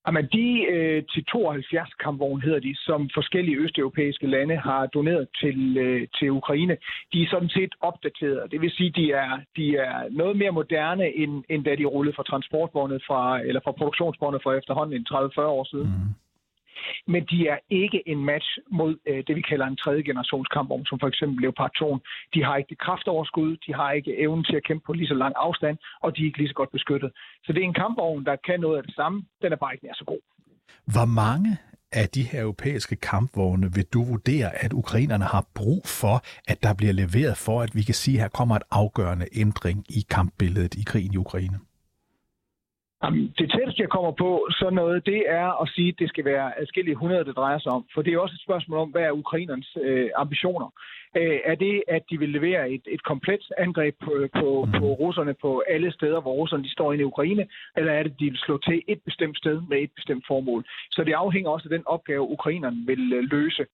Jamen, 0.08 0.26
de 0.26 0.66
øh, 0.74 1.04
til 1.14 1.26
72 1.26 1.94
kampvogne 1.94 2.42
hedder 2.42 2.60
de, 2.60 2.76
som 2.76 3.10
forskellige 3.14 3.58
østeuropæiske 3.58 4.28
lande 4.28 4.58
har 4.58 4.86
doneret 4.86 5.28
til, 5.42 5.78
øh, 5.78 6.08
til 6.20 6.32
Ukraine, 6.32 6.78
de 7.14 7.24
er 7.24 7.28
sådan 7.30 7.50
set 7.50 7.74
opdateret. 7.82 8.52
Det 8.52 8.62
vil 8.62 8.72
sige, 8.72 8.90
de 8.90 9.12
er, 9.12 9.32
de 9.58 9.76
er 9.78 10.10
noget 10.12 10.38
mere 10.38 10.52
moderne, 10.52 11.16
end, 11.16 11.44
end 11.50 11.64
da 11.64 11.76
de 11.76 11.86
rullede 11.86 12.16
fra 12.16 12.24
transportvogne 12.24 13.00
fra, 13.08 13.42
eller 13.42 13.62
fra 13.64 13.72
produktionsvogne 13.72 14.40
for 14.44 14.54
efterhånden 14.54 15.06
30-40 15.12 15.42
år 15.42 15.64
siden. 15.64 15.88
Mm 15.88 16.23
men 17.08 17.22
de 17.32 17.48
er 17.48 17.58
ikke 17.70 18.00
en 18.12 18.26
match 18.26 18.50
mod 18.72 18.96
øh, 19.08 19.24
det, 19.28 19.36
vi 19.36 19.42
kalder 19.42 19.66
en 19.68 19.78
tredje 19.84 20.04
generations 20.04 20.48
kampvogn, 20.48 20.86
som 20.86 21.00
for 21.00 21.08
eksempel 21.08 21.42
Leopard 21.42 21.72
2. 21.80 21.98
De 22.34 22.44
har 22.44 22.58
ikke 22.58 22.70
det 22.70 22.80
kraftoverskud, 22.80 23.58
de 23.68 23.74
har 23.74 23.92
ikke 23.92 24.20
evnen 24.20 24.44
til 24.44 24.56
at 24.56 24.64
kæmpe 24.64 24.84
på 24.86 24.94
lige 24.94 25.08
så 25.08 25.14
lang 25.14 25.34
afstand, 25.38 25.78
og 26.02 26.18
de 26.18 26.22
er 26.22 26.26
ikke 26.26 26.38
lige 26.38 26.48
så 26.48 26.54
godt 26.54 26.72
beskyttet. 26.72 27.12
Så 27.44 27.54
det 27.54 27.60
er 27.62 27.68
en 27.68 27.82
kampvogn, 27.84 28.26
der 28.26 28.36
kan 28.48 28.60
noget 28.60 28.78
af 28.78 28.84
det 28.84 28.96
samme. 28.96 29.26
Den 29.42 29.52
er 29.52 29.56
bare 29.56 29.74
ikke 29.74 29.86
mere 29.86 29.96
så 29.96 30.06
god. 30.06 30.22
Hvor 30.94 31.06
mange 31.06 31.58
af 31.94 32.10
de 32.10 32.24
her 32.24 32.42
europæiske 32.42 32.96
kampvogne 32.96 33.74
vil 33.74 33.86
du 33.94 34.04
vurdere, 34.04 34.64
at 34.64 34.74
ukrainerne 34.74 35.26
har 35.26 35.46
brug 35.56 35.82
for, 36.02 36.16
at 36.48 36.64
der 36.64 36.74
bliver 36.74 36.94
leveret 36.94 37.38
for, 37.38 37.62
at 37.62 37.76
vi 37.76 37.82
kan 37.82 37.94
sige, 37.94 38.18
at 38.18 38.22
her 38.22 38.30
kommer 38.30 38.56
et 38.56 38.64
afgørende 38.72 39.26
ændring 39.36 39.86
i 39.90 40.02
kampbilledet 40.10 40.74
i 40.76 40.84
krigen 40.86 41.14
i 41.14 41.18
Ukraine? 41.18 41.60
Jamen, 43.04 43.34
det 43.38 43.52
tætteste, 43.74 43.82
jeg 43.82 43.90
kommer 43.90 44.12
på 44.12 44.48
sådan 44.60 44.74
noget, 44.74 45.06
det 45.06 45.22
er 45.28 45.62
at 45.62 45.70
sige, 45.76 45.90
at 45.90 46.00
det 46.00 46.10
skal 46.10 46.26
være 46.26 46.60
adskillige 46.62 46.96
hundrede, 46.96 47.26
det 47.26 47.36
drejer 47.36 47.60
sig 47.60 47.72
om. 47.72 47.84
For 47.94 48.02
det 48.02 48.14
er 48.14 48.20
også 48.20 48.36
et 48.36 48.48
spørgsmål 48.48 48.80
om, 48.80 48.90
hvad 48.90 49.02
er 49.02 49.12
ukrainernes 49.12 49.78
øh, 49.82 50.10
ambitioner? 50.16 50.70
Øh, 51.18 51.40
er 51.46 51.56
det, 51.56 51.84
at 51.88 52.04
de 52.10 52.20
vil 52.20 52.30
levere 52.30 52.72
et, 52.76 52.86
et 52.96 53.04
komplet 53.04 53.44
angreb 53.58 53.96
på, 54.06 54.14
på, 54.40 54.68
på 54.80 54.86
russerne 55.04 55.34
på 55.42 55.64
alle 55.74 55.92
steder, 55.92 56.22
hvor 56.22 56.34
russerne 56.42 56.64
de 56.64 56.72
står 56.72 56.94
inde 56.94 57.02
i 57.02 57.12
Ukraine? 57.14 57.46
Eller 57.78 57.92
er 57.94 58.04
det, 58.04 58.12
at 58.12 58.20
de 58.20 58.26
vil 58.26 58.46
slå 58.46 58.58
til 58.58 58.82
et 58.88 59.02
bestemt 59.06 59.38
sted 59.38 59.58
med 59.70 59.78
et 59.86 59.92
bestemt 59.96 60.24
formål? 60.28 60.62
Så 60.92 61.04
det 61.04 61.14
afhænger 61.14 61.50
også 61.50 61.68
af 61.68 61.76
den 61.78 61.88
opgave, 61.96 62.32
ukrainerne 62.36 62.80
vil 62.86 63.14
øh, 63.14 63.24
løse. 63.32 63.66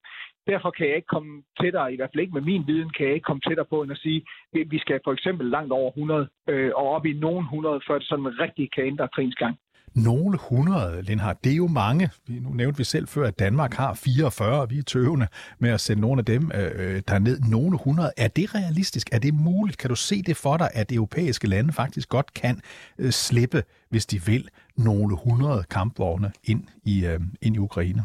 Derfor 0.51 0.69
kan 0.71 0.87
jeg 0.87 0.95
ikke 0.95 1.13
komme 1.15 1.43
tættere, 1.61 1.93
i 1.93 1.95
hvert 1.95 2.09
fald 2.11 2.23
ikke 2.23 2.37
med 2.37 2.47
min 2.51 2.63
viden, 2.67 2.89
kan 2.95 3.05
jeg 3.05 3.13
ikke 3.13 3.29
komme 3.29 3.41
tættere 3.47 3.71
på 3.73 3.81
end 3.81 3.91
at 3.91 4.03
sige, 4.05 4.21
at 4.55 4.71
vi 4.73 4.79
skal 4.79 4.99
for 5.03 5.13
eksempel 5.13 5.45
langt 5.55 5.71
over 5.71 5.89
100 5.89 6.27
øh, 6.49 6.71
og 6.75 6.85
op 6.95 7.05
i 7.05 7.13
nogen 7.13 7.45
100, 7.45 7.81
før 7.87 7.97
det 7.97 8.07
sådan 8.07 8.39
rigtig 8.39 8.71
kan 8.71 8.85
ændre 8.85 9.07
krigens 9.15 9.35
gang. 9.35 9.55
Nogle 9.93 10.37
hundrede, 10.41 11.01
Lindhardt, 11.01 11.43
det 11.43 11.51
er 11.51 11.55
jo 11.55 11.67
mange. 11.67 12.09
Nu 12.27 12.49
nævnte 12.49 12.77
vi 12.77 12.83
selv 12.83 13.07
før, 13.07 13.27
at 13.27 13.39
Danmark 13.39 13.73
har 13.73 13.93
44, 13.93 14.61
og 14.61 14.69
vi 14.69 14.77
er 14.77 14.83
tøvende 14.83 15.27
med 15.59 15.69
at 15.69 15.81
sende 15.81 16.01
nogle 16.01 16.19
af 16.19 16.25
dem 16.25 16.51
øh, 16.55 16.71
øh, 16.75 17.01
derned. 17.07 17.39
Nogle 17.39 17.77
hundrede, 17.83 18.11
er 18.17 18.27
det 18.27 18.55
realistisk? 18.55 19.09
Er 19.11 19.19
det 19.19 19.33
muligt? 19.33 19.77
Kan 19.77 19.89
du 19.89 19.95
se 19.95 20.21
det 20.21 20.37
for 20.37 20.57
dig, 20.57 20.69
at 20.73 20.91
europæiske 20.91 21.47
lande 21.47 21.73
faktisk 21.73 22.09
godt 22.09 22.33
kan 22.33 22.61
øh, 22.97 23.11
slippe, 23.11 23.63
hvis 23.89 24.05
de 24.05 24.25
vil, 24.25 24.49
nogle 24.77 25.17
hundrede 25.23 25.63
kampvogne 25.69 26.31
ind 26.43 26.63
i, 26.83 27.05
øh, 27.05 27.19
ind 27.41 27.55
i 27.55 27.59
Ukraine? 27.59 28.03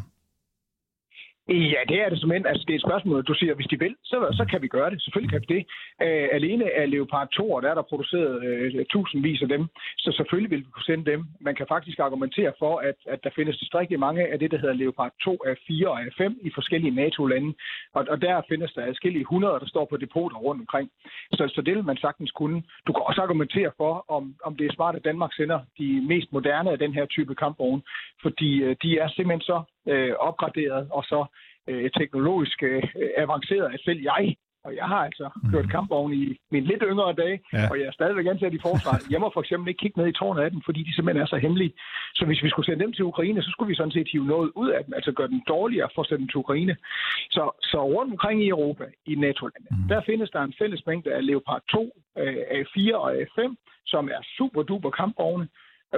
Ja, 1.49 1.81
det 1.89 2.01
er 2.01 2.09
det 2.09 2.19
som 2.21 2.31
end. 2.31 2.45
Altså, 2.47 2.63
det 2.67 2.73
er 2.73 2.77
et 2.77 2.87
spørgsmål, 2.87 3.23
du 3.23 3.33
siger, 3.33 3.53
hvis 3.53 3.67
de 3.67 3.79
vil, 3.79 3.95
så, 4.03 4.17
så 4.39 4.45
kan 4.51 4.61
vi 4.61 4.67
gøre 4.67 4.89
det. 4.89 5.01
Selvfølgelig 5.01 5.31
kan 5.31 5.41
vi 5.41 5.55
det. 5.55 5.65
Øh, 6.01 6.27
alene 6.31 6.71
af 6.71 6.89
Leopard 6.91 7.27
2, 7.29 7.59
der 7.61 7.69
er 7.69 7.73
der 7.73 7.81
produceret 7.81 8.43
øh, 8.45 8.85
tusindvis 8.85 9.41
af 9.41 9.47
dem, 9.47 9.67
så 9.97 10.11
selvfølgelig 10.17 10.51
vil 10.51 10.59
vi 10.59 10.71
kunne 10.71 10.89
sende 10.91 11.11
dem. 11.11 11.25
Man 11.41 11.55
kan 11.55 11.65
faktisk 11.69 11.99
argumentere 11.99 12.53
for, 12.59 12.77
at, 12.77 12.95
at 13.07 13.23
der 13.23 13.29
findes 13.35 13.57
tilstrækkeligt 13.57 13.99
mange 13.99 14.27
af 14.33 14.39
det, 14.39 14.51
der 14.51 14.57
hedder 14.57 14.73
Leopard 14.73 15.11
2 15.23 15.37
af 15.45 15.55
4 15.67 15.87
og 15.89 16.01
af 16.01 16.13
5 16.17 16.39
i 16.41 16.51
forskellige 16.55 16.95
NATO-lande. 16.95 17.53
Og, 17.93 18.05
og 18.09 18.21
der 18.21 18.41
findes 18.49 18.73
der 18.73 18.85
adskillige 18.85 19.21
100, 19.21 19.59
der 19.59 19.67
står 19.67 19.85
på 19.85 19.97
depoter 19.97 20.37
rundt 20.37 20.61
omkring. 20.61 20.89
Så, 21.31 21.51
så 21.55 21.61
det 21.61 21.75
vil 21.75 21.83
man 21.83 21.97
sagtens 21.97 22.31
kunne. 22.31 22.63
Du 22.87 22.93
kan 22.93 23.03
også 23.05 23.21
argumentere 23.21 23.71
for, 23.77 24.05
om, 24.07 24.35
om 24.43 24.55
det 24.57 24.65
er 24.65 24.73
smart, 24.73 24.95
at 24.95 25.05
Danmark 25.05 25.33
sender 25.33 25.59
de 25.79 26.01
mest 26.07 26.31
moderne 26.31 26.71
af 26.71 26.79
den 26.79 26.93
her 26.93 27.05
type 27.05 27.35
kampvogne, 27.35 27.81
fordi 28.21 28.63
øh, 28.63 28.75
de 28.83 28.99
er 28.99 29.07
simpelthen 29.07 29.41
så 29.41 29.63
øh, 29.87 30.13
opgraderet 30.19 30.87
og 30.91 31.03
så 31.03 31.25
øh, 31.67 31.89
teknologisk 31.99 32.63
øh, 32.63 32.83
avanceret, 33.17 33.73
at 33.73 33.81
selv 33.85 34.01
jeg, 34.01 34.35
og 34.65 34.75
jeg 34.75 34.87
har 34.93 35.01
altså 35.09 35.29
mm. 35.35 35.51
kørt 35.51 35.69
kampvogn 35.75 36.13
i 36.13 36.37
mine 36.51 36.65
lidt 36.65 36.83
yngre 36.91 37.13
dage, 37.13 37.39
ja. 37.53 37.69
og 37.69 37.79
jeg 37.79 37.87
er 37.87 37.91
stadigvæk 37.99 38.27
ansat 38.27 38.53
i 38.53 38.65
forsvaret. 38.67 39.11
Jeg 39.13 39.19
må 39.21 39.27
for 39.33 39.41
eksempel 39.41 39.67
ikke 39.69 39.81
kigge 39.83 39.99
ned 39.99 40.07
i 40.07 40.19
tårnet 40.19 40.41
af 40.41 40.51
dem, 40.51 40.61
fordi 40.65 40.83
de 40.83 40.95
simpelthen 40.95 41.23
er 41.23 41.29
så 41.33 41.37
hemmelige. 41.37 41.73
Så 42.15 42.25
hvis 42.25 42.43
vi 42.43 42.49
skulle 42.49 42.65
sende 42.65 42.83
dem 42.83 42.93
til 42.93 43.05
Ukraine, 43.11 43.43
så 43.43 43.49
skulle 43.51 43.69
vi 43.69 43.75
sådan 43.75 43.91
set 43.97 44.11
hive 44.11 44.27
noget 44.33 44.51
ud 44.55 44.69
af 44.69 44.81
dem, 44.85 44.93
altså 44.93 45.11
gøre 45.11 45.27
dem 45.27 45.41
dårligere 45.47 45.89
for 45.95 46.01
at 46.01 46.07
sende 46.07 46.21
dem 46.21 46.29
til 46.29 46.43
Ukraine. 46.45 46.75
Så, 47.35 47.43
så 47.71 47.79
rundt 47.95 48.11
omkring 48.11 48.43
i 48.43 48.49
Europa, 48.49 48.85
i 49.05 49.15
NATO-landet, 49.15 49.71
mm. 49.71 49.87
der 49.91 50.01
findes 50.09 50.29
der 50.29 50.41
en 50.41 50.53
fælles 50.59 50.85
mængde 50.85 51.13
af 51.13 51.25
Leopard 51.25 51.61
2, 51.71 51.91
øh, 52.17 52.41
A4 52.59 52.95
og 52.95 53.09
A5, 53.21 53.39
som 53.85 54.09
er 54.15 54.21
super 54.37 54.63
duper 54.63 54.89
kampvogne, 54.89 55.47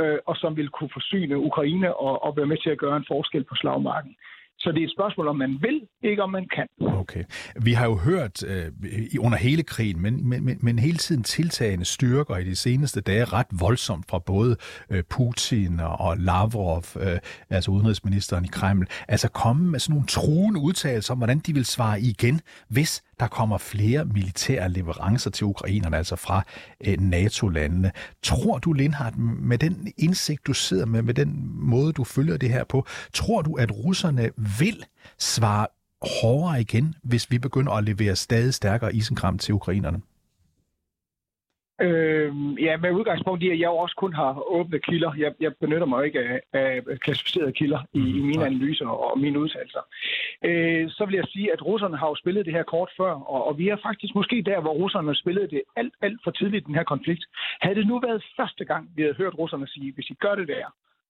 øh, 0.02 0.18
og 0.26 0.36
som 0.38 0.58
vil 0.58 0.70
kunne 0.70 0.90
forsyne 0.94 1.38
Ukraine 1.38 1.96
og, 1.96 2.24
og 2.26 2.38
være 2.38 2.46
med 2.52 2.58
til 2.64 2.70
at 2.70 2.78
gøre 2.78 2.98
en 2.98 3.06
forskel 3.08 3.44
på 3.44 3.56
slagmarken. 3.56 4.16
Så 4.60 4.72
det 4.72 4.82
er 4.82 4.86
et 4.86 4.92
spørgsmål, 4.92 5.28
om 5.28 5.36
man 5.36 5.58
vil, 5.62 5.82
ikke 6.04 6.24
om 6.24 6.30
man 6.30 6.48
kan. 6.56 6.68
Okay. 6.82 7.24
Vi 7.64 7.72
har 7.72 7.86
jo 7.86 7.96
hørt 7.96 8.44
øh, 8.44 8.72
under 9.20 9.38
hele 9.38 9.64
krigen, 9.64 10.02
men, 10.02 10.30
men, 10.30 10.60
men 10.62 10.80
hele 10.80 10.98
tiden 10.98 11.24
tiltagende 11.24 11.86
styrker 11.86 12.38
i 12.38 12.44
de 12.44 12.56
seneste 12.56 13.02
dage 13.02 13.26
ret 13.26 13.48
voldsomt 13.60 14.06
fra 14.10 14.20
både 14.20 14.56
øh, 14.90 15.04
Putin 15.10 15.80
og, 15.80 15.96
og 16.00 16.18
Lavrov, 16.18 16.84
øh, 17.00 17.20
altså 17.50 17.72
udenrigsministeren 17.72 18.46
i 18.46 18.48
Kreml, 18.52 18.88
altså 19.08 19.32
komme 19.32 19.72
med 19.72 19.80
sådan 19.80 19.94
nogle 19.94 20.08
truende 20.08 20.60
udtalelser 20.60 21.14
om, 21.14 21.18
hvordan 21.18 21.40
de 21.40 21.54
vil 21.54 21.66
svare 21.66 22.00
igen, 22.02 22.42
hvis 22.70 23.04
der 23.20 23.28
kommer 23.28 23.58
flere 23.58 24.06
militære 24.06 24.70
leverancer 24.70 25.30
til 25.30 25.46
ukrainerne, 25.46 25.98
altså 25.98 26.16
fra 26.16 26.44
øh, 26.86 26.98
NATO-landene. 27.00 27.92
Tror 28.24 28.58
du, 28.58 28.74
Lindhardt, 28.74 29.18
med 29.18 29.58
den 29.58 29.94
indsigt, 29.98 30.48
du 30.48 30.54
sidder 30.54 30.86
med, 30.86 31.02
med 31.02 31.14
den 31.14 31.52
måde, 31.54 31.94
du 31.94 32.04
følger 32.04 32.38
det 32.38 32.50
her 32.50 32.64
på, 32.64 32.86
tror 33.14 33.42
du, 33.42 33.54
at 33.54 33.72
russerne 33.72 34.30
vil 34.60 34.84
svare 35.18 35.68
hårdere 36.22 36.62
igen, 36.62 36.96
hvis 37.04 37.32
vi 37.32 37.40
begynder 37.40 37.72
at 37.72 37.84
levere 37.84 38.16
stadig 38.16 38.54
stærkere 38.54 38.96
isenkram 38.96 39.38
til 39.38 39.54
ukrainerne? 39.54 40.02
Øh, 41.82 42.34
ja, 42.62 42.78
med 42.78 42.92
udgangspunkt 42.92 43.44
i, 43.44 43.50
at 43.50 43.60
jeg 43.60 43.70
også 43.70 43.96
kun 43.96 44.14
har 44.14 44.52
åbne 44.52 44.80
kilder. 44.80 45.12
Jeg, 45.18 45.34
jeg 45.40 45.52
benytter 45.56 45.86
mig 45.86 46.06
ikke 46.06 46.20
af, 46.20 46.42
af 46.54 47.00
klassificerede 47.00 47.52
kilder 47.52 47.80
i, 47.94 48.00
i 48.00 48.22
mine 48.22 48.46
analyser 48.46 48.88
og 48.88 49.20
mine 49.20 49.40
udtalelser. 49.40 49.84
Øh, 50.46 50.90
så 50.90 51.06
vil 51.06 51.16
jeg 51.16 51.26
sige, 51.28 51.54
at 51.54 51.66
russerne 51.66 51.98
har 51.98 52.08
jo 52.08 52.16
spillet 52.16 52.46
det 52.46 52.54
her 52.54 52.64
kort 52.64 52.90
før, 52.98 53.12
og, 53.12 53.48
og 53.48 53.58
vi 53.58 53.70
er 53.70 53.78
faktisk 53.84 54.16
måske 54.16 54.42
der, 54.42 54.60
hvor 54.62 54.74
russerne 54.74 55.16
spillede 55.16 55.48
det 55.48 55.62
alt, 55.76 55.94
alt 56.02 56.20
for 56.24 56.32
tidligt, 56.32 56.66
den 56.66 56.76
her 56.76 56.84
konflikt. 56.84 57.26
Havde 57.62 57.76
det 57.76 57.88
nu 57.88 58.00
været 58.00 58.24
første 58.38 58.66
gang, 58.66 58.90
vi 58.96 59.02
havde 59.02 59.16
hørt 59.16 59.38
russerne 59.38 59.68
sige, 59.68 59.94
hvis 59.94 60.10
I 60.10 60.14
gør 60.14 60.36
det 60.36 60.48
der, 60.48 60.66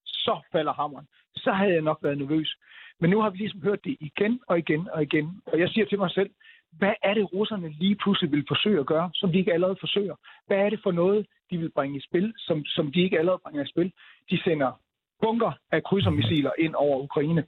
så 0.05 0.39
falder 0.51 0.73
hammeren, 0.73 1.07
så 1.35 1.51
havde 1.51 1.73
jeg 1.73 1.81
nok 1.81 1.99
været 2.01 2.17
nervøs. 2.17 2.57
Men 2.99 3.09
nu 3.09 3.21
har 3.21 3.29
vi 3.29 3.37
ligesom 3.37 3.61
hørt 3.61 3.85
det 3.85 3.97
igen 3.99 4.39
og 4.47 4.57
igen 4.57 4.87
og 4.93 5.03
igen. 5.03 5.41
Og 5.45 5.59
jeg 5.59 5.69
siger 5.69 5.85
til 5.85 5.97
mig 5.97 6.11
selv, 6.11 6.29
hvad 6.71 6.93
er 7.03 7.13
det, 7.13 7.33
russerne 7.33 7.69
lige 7.69 7.95
pludselig 7.95 8.31
vil 8.31 8.45
forsøge 8.47 8.79
at 8.79 8.85
gøre, 8.85 9.09
som 9.13 9.31
de 9.31 9.37
ikke 9.37 9.53
allerede 9.53 9.77
forsøger? 9.79 10.15
Hvad 10.47 10.57
er 10.57 10.69
det 10.69 10.79
for 10.83 10.91
noget, 10.91 11.25
de 11.51 11.57
vil 11.57 11.71
bringe 11.71 11.97
i 11.97 12.01
spil, 12.01 12.33
som, 12.37 12.65
som 12.65 12.91
de 12.91 13.01
ikke 13.01 13.19
allerede 13.19 13.41
bringer 13.43 13.63
i 13.63 13.67
spil? 13.67 13.91
De 14.29 14.41
sender 14.43 14.71
bunker 15.21 15.51
af 15.71 15.83
krydsermissiler 15.83 16.51
ind 16.59 16.75
over 16.75 16.99
Ukraine. 16.99 17.43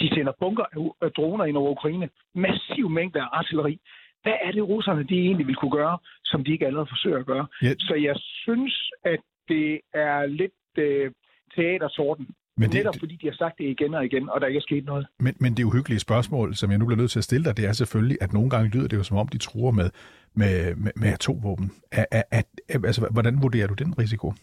De 0.00 0.08
sender 0.08 0.32
bunker 0.40 0.92
af 1.02 1.12
droner 1.12 1.44
ind 1.44 1.56
over 1.56 1.70
Ukraine. 1.70 2.08
Massiv 2.34 2.90
mængde 2.90 3.20
af 3.20 3.28
artilleri. 3.32 3.80
Hvad 4.22 4.34
er 4.42 4.52
det, 4.52 4.68
russerne 4.68 5.02
de 5.04 5.18
egentlig 5.18 5.46
vil 5.46 5.56
kunne 5.56 5.70
gøre, 5.70 5.98
som 6.24 6.44
de 6.44 6.52
ikke 6.52 6.66
allerede 6.66 6.88
forsøger 6.90 7.18
at 7.18 7.26
gøre? 7.26 7.46
Ja. 7.62 7.74
Så 7.78 7.94
jeg 7.94 8.16
synes, 8.16 8.90
at 9.04 9.20
det 9.48 9.80
er 9.94 10.26
lidt 10.26 10.52
øh, 10.78 11.12
teatersorten. 11.56 12.26
Men 12.60 12.72
det, 12.72 12.78
Netop 12.78 12.94
fordi 12.98 13.16
de 13.22 13.26
har 13.26 13.34
sagt 13.34 13.58
det 13.58 13.64
igen 13.64 13.94
og 13.94 14.04
igen, 14.04 14.28
og 14.28 14.40
der 14.40 14.46
ikke 14.46 14.58
er 14.58 14.62
sket 14.62 14.84
noget. 14.84 15.06
Men, 15.18 15.34
men 15.38 15.56
det 15.56 15.64
uhyggelige 15.64 16.00
spørgsmål, 16.00 16.54
som 16.54 16.70
jeg 16.70 16.78
nu 16.78 16.86
bliver 16.86 16.98
nødt 16.98 17.10
til 17.10 17.18
at 17.18 17.24
stille 17.24 17.44
dig, 17.44 17.56
det 17.56 17.64
er 17.64 17.72
selvfølgelig, 17.72 18.18
at 18.20 18.32
nogle 18.32 18.50
gange 18.50 18.68
lyder 18.68 18.88
det 18.88 18.96
jo 18.96 19.02
som 19.02 19.16
om, 19.16 19.28
de 19.28 19.38
truer 19.38 19.72
med, 19.72 19.90
med, 20.34 20.74
med, 20.74 20.92
med 20.96 21.08
atomvåben. 21.12 21.72
Er, 21.92 22.04
er, 22.10 22.22
er, 22.30 22.42
altså, 22.84 23.08
hvordan 23.10 23.42
vurderer 23.42 23.66
du 23.66 23.74
den 23.74 23.98
risiko? 23.98 24.34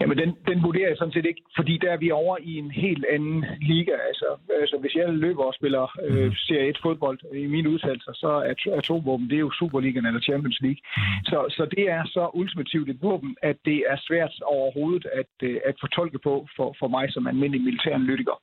Jamen, 0.00 0.18
den, 0.18 0.30
den 0.48 0.62
vurderer 0.62 0.88
jeg 0.88 0.96
sådan 0.96 1.12
set 1.12 1.26
ikke, 1.26 1.42
fordi 1.56 1.78
der 1.82 1.90
er 1.90 1.96
vi 1.96 2.10
over 2.10 2.36
i 2.40 2.52
en 2.58 2.70
helt 2.70 3.04
anden 3.14 3.44
liga. 3.60 3.94
Altså, 4.08 4.28
altså 4.60 4.76
hvis 4.78 4.94
jeg 4.94 5.08
løber 5.08 5.44
og 5.44 5.54
spiller 5.54 5.84
øh, 6.06 6.24
mhm. 6.24 6.34
Serie 6.34 6.68
1 6.68 6.78
fodbold 6.82 7.18
i 7.34 7.46
mine 7.46 7.70
udtalelser, 7.70 8.12
så 8.14 8.28
er 8.28 8.54
atomvåben, 8.78 9.30
det 9.30 9.36
er 9.36 9.46
jo 9.48 9.52
Superligaen 9.58 10.06
eller 10.06 10.20
Champions 10.20 10.60
League. 10.60 10.80
Mm. 10.96 11.02
Så, 11.24 11.38
så 11.56 11.62
det 11.76 11.84
er 11.90 12.02
så 12.06 12.30
ultimativt 12.34 12.90
et 12.90 13.02
våben, 13.02 13.36
at 13.42 13.56
det 13.64 13.78
er 13.88 13.96
svært 14.08 14.34
overhovedet 14.42 15.06
at, 15.20 15.32
øh, 15.42 15.60
at 15.64 15.74
fortolke 15.80 16.18
på 16.18 16.46
for, 16.56 16.76
for 16.78 16.88
mig 16.88 17.12
som 17.12 17.26
almindelig 17.26 17.62
militæranalytiker. 17.64 18.36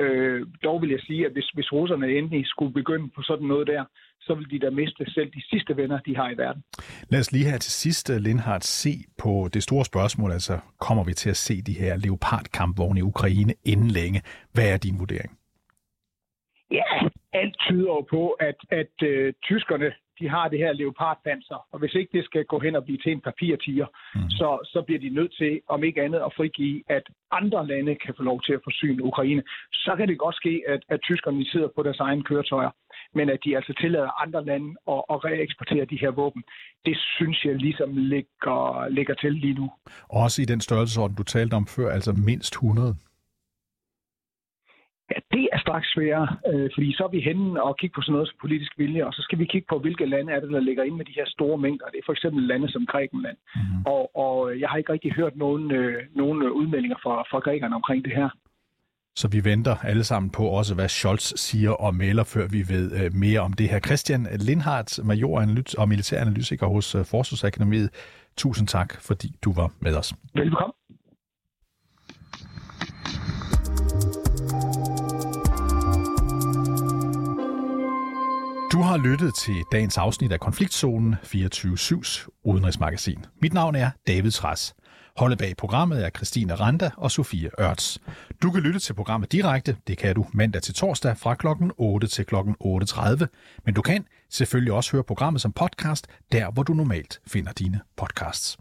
Øh, 0.00 0.46
dog 0.64 0.82
vil 0.82 0.90
jeg 0.90 1.00
sige, 1.00 1.26
at 1.26 1.32
hvis, 1.32 1.48
hvis 1.54 1.72
russerne 1.72 2.08
endelig 2.08 2.46
skulle 2.46 2.72
begynde 2.72 3.08
på 3.16 3.22
sådan 3.22 3.46
noget 3.46 3.66
der, 3.66 3.84
så 4.26 4.34
vil 4.34 4.50
de 4.50 4.58
da 4.58 4.70
miste 4.70 5.10
selv 5.10 5.30
de 5.30 5.42
sidste 5.50 5.76
venner, 5.76 5.98
de 5.98 6.16
har 6.16 6.30
i 6.30 6.36
verden. 6.36 6.62
Lad 7.08 7.20
os 7.20 7.32
lige 7.32 7.50
her 7.50 7.58
til 7.58 7.72
sidst, 7.72 8.08
Lindhardt, 8.08 8.64
se 8.64 8.94
på 9.22 9.48
det 9.54 9.62
store 9.62 9.84
spørgsmål, 9.84 10.32
altså 10.32 10.58
kommer 10.80 11.04
vi 11.04 11.12
til 11.12 11.30
at 11.30 11.36
se 11.36 11.62
de 11.62 11.72
her 11.72 11.96
leopardkampvogne 11.96 12.98
i 13.00 13.02
Ukraine 13.02 13.54
inden 13.64 13.90
længe? 13.90 14.22
Hvad 14.54 14.72
er 14.72 14.76
din 14.76 14.98
vurdering? 14.98 15.38
Ja, 16.70 17.08
alt 17.32 17.56
tyder 17.58 17.92
jo 17.98 18.06
på, 18.10 18.30
at, 18.30 18.58
at 18.70 18.94
uh, 19.02 19.32
tyskerne 19.42 19.92
de 20.20 20.28
har 20.28 20.48
det 20.48 20.58
her 20.58 20.72
leopardpanser, 20.72 21.66
og 21.72 21.78
hvis 21.78 21.94
ikke 21.94 22.18
det 22.18 22.24
skal 22.24 22.44
gå 22.44 22.58
hen 22.58 22.76
og 22.76 22.84
blive 22.84 22.98
til 22.98 23.12
en 23.12 23.20
papirtiger, 23.20 23.86
mm. 24.14 24.30
så, 24.30 24.48
så 24.72 24.82
bliver 24.86 25.00
de 25.00 25.08
nødt 25.08 25.32
til, 25.36 25.60
om 25.68 25.84
ikke 25.84 26.02
andet, 26.02 26.20
at 26.26 26.32
frigive, 26.36 26.82
at 26.88 27.02
andre 27.30 27.66
lande 27.66 27.94
kan 27.94 28.14
få 28.16 28.22
lov 28.22 28.42
til 28.42 28.52
at 28.52 28.60
forsyne 28.64 29.04
Ukraine. 29.04 29.42
Så 29.72 29.94
kan 29.96 30.08
det 30.08 30.18
godt 30.18 30.36
ske, 30.36 30.62
at, 30.68 30.80
at 30.88 31.00
tyskerne 31.00 31.44
sidder 31.44 31.68
på 31.76 31.82
deres 31.82 32.00
egne 32.00 32.22
køretøjer 32.22 32.70
men 33.14 33.28
at 33.28 33.38
de 33.44 33.56
altså 33.56 33.72
tillader 33.80 34.22
andre 34.22 34.44
lande 34.44 34.68
at, 34.88 35.02
at 35.12 35.24
reeksportere 35.24 35.84
de 35.84 35.98
her 36.00 36.10
våben, 36.10 36.42
det 36.86 36.96
synes 37.16 37.44
jeg 37.44 37.56
ligesom 37.56 37.96
ligger, 37.96 38.88
ligger 38.88 39.14
til 39.14 39.32
lige 39.32 39.54
nu. 39.54 39.70
Også 40.08 40.42
i 40.42 40.44
den 40.44 40.60
størrelsesorden, 40.60 41.16
du 41.16 41.22
talte 41.22 41.54
om 41.54 41.66
før, 41.66 41.90
altså 41.90 42.12
mindst 42.12 42.54
100? 42.54 42.96
Ja, 45.10 45.18
det 45.32 45.48
er 45.52 45.58
straks 45.58 45.88
sværere, 45.94 46.28
øh, 46.52 46.70
fordi 46.74 46.94
så 46.96 47.04
er 47.04 47.08
vi 47.16 47.20
henne 47.20 47.62
og 47.62 47.76
kigge 47.76 47.94
på 47.94 48.02
sådan 48.02 48.12
noget 48.12 48.28
som 48.28 48.36
politisk 48.40 48.72
vilje, 48.78 49.06
og 49.06 49.12
så 49.12 49.22
skal 49.22 49.38
vi 49.38 49.44
kigge 49.44 49.66
på, 49.70 49.78
hvilke 49.78 50.06
lande 50.06 50.32
er 50.32 50.40
det, 50.40 50.50
der 50.50 50.60
ligger 50.60 50.82
ind 50.82 50.96
med 50.96 51.04
de 51.04 51.16
her 51.16 51.26
store 51.26 51.58
mængder. 51.58 51.86
Det 51.86 51.98
er 51.98 52.06
for 52.06 52.12
eksempel 52.12 52.42
lande 52.42 52.68
som 52.72 52.86
Grækenland. 52.86 53.36
Mm-hmm. 53.56 53.82
Og, 53.86 54.16
og 54.16 54.60
jeg 54.60 54.68
har 54.68 54.78
ikke 54.78 54.92
rigtig 54.92 55.12
hørt 55.12 55.36
nogen, 55.36 55.70
øh, 55.70 56.02
nogen 56.14 56.42
udmeldinger 56.42 56.96
fra, 57.02 57.14
fra 57.30 57.38
grækerne 57.38 57.74
omkring 57.74 58.04
det 58.04 58.12
her. 58.12 58.28
Så 59.16 59.28
vi 59.28 59.44
venter 59.44 59.76
alle 59.76 60.04
sammen 60.04 60.30
på 60.30 60.46
også, 60.46 60.74
hvad 60.74 60.88
Scholz 60.88 61.32
siger 61.36 61.70
og 61.70 61.94
melder, 61.94 62.24
før 62.24 62.46
vi 62.46 62.68
ved 62.68 62.92
øh, 62.92 63.14
mere 63.14 63.40
om 63.40 63.52
det 63.52 63.68
her. 63.68 63.80
Christian 63.80 64.28
Lindhardt, 64.40 65.04
major 65.04 65.46
og 65.78 65.88
militæranalytiker 65.88 66.66
hos 66.66 66.94
øh, 66.94 67.04
Forsvarsakademiet. 67.04 67.90
Tusind 68.36 68.68
tak, 68.68 69.00
fordi 69.00 69.34
du 69.42 69.52
var 69.52 69.70
med 69.80 69.96
os. 69.96 70.14
Velkommen. 70.34 70.72
Du 78.72 78.82
har 78.82 78.96
lyttet 78.96 79.34
til 79.34 79.54
dagens 79.72 79.98
afsnit 79.98 80.32
af 80.32 80.40
Konfliktzonen 80.40 81.14
24-7's 81.24 82.28
udenrigsmagasin. 82.44 83.24
Mit 83.42 83.54
navn 83.54 83.74
er 83.74 83.90
David 84.06 84.30
Træs. 84.30 84.74
Holdet 85.16 85.38
bag 85.38 85.56
programmet 85.56 86.04
er 86.04 86.10
Christine 86.10 86.54
Randa 86.54 86.90
og 86.96 87.10
Sofie 87.10 87.50
Ørts. 87.60 87.98
Du 88.42 88.50
kan 88.50 88.62
lytte 88.62 88.78
til 88.78 88.94
programmet 88.94 89.32
direkte. 89.32 89.76
Det 89.86 89.98
kan 89.98 90.14
du 90.14 90.26
mandag 90.32 90.62
til 90.62 90.74
torsdag 90.74 91.18
fra 91.18 91.34
kl. 91.34 91.46
8 91.78 92.06
til 92.06 92.24
kl. 92.24 92.34
8.30. 92.34 93.26
Men 93.64 93.74
du 93.74 93.82
kan 93.82 94.06
selvfølgelig 94.30 94.72
også 94.72 94.92
høre 94.92 95.04
programmet 95.04 95.40
som 95.40 95.52
podcast, 95.52 96.06
der 96.32 96.50
hvor 96.50 96.62
du 96.62 96.74
normalt 96.74 97.20
finder 97.26 97.52
dine 97.52 97.80
podcasts. 97.96 98.58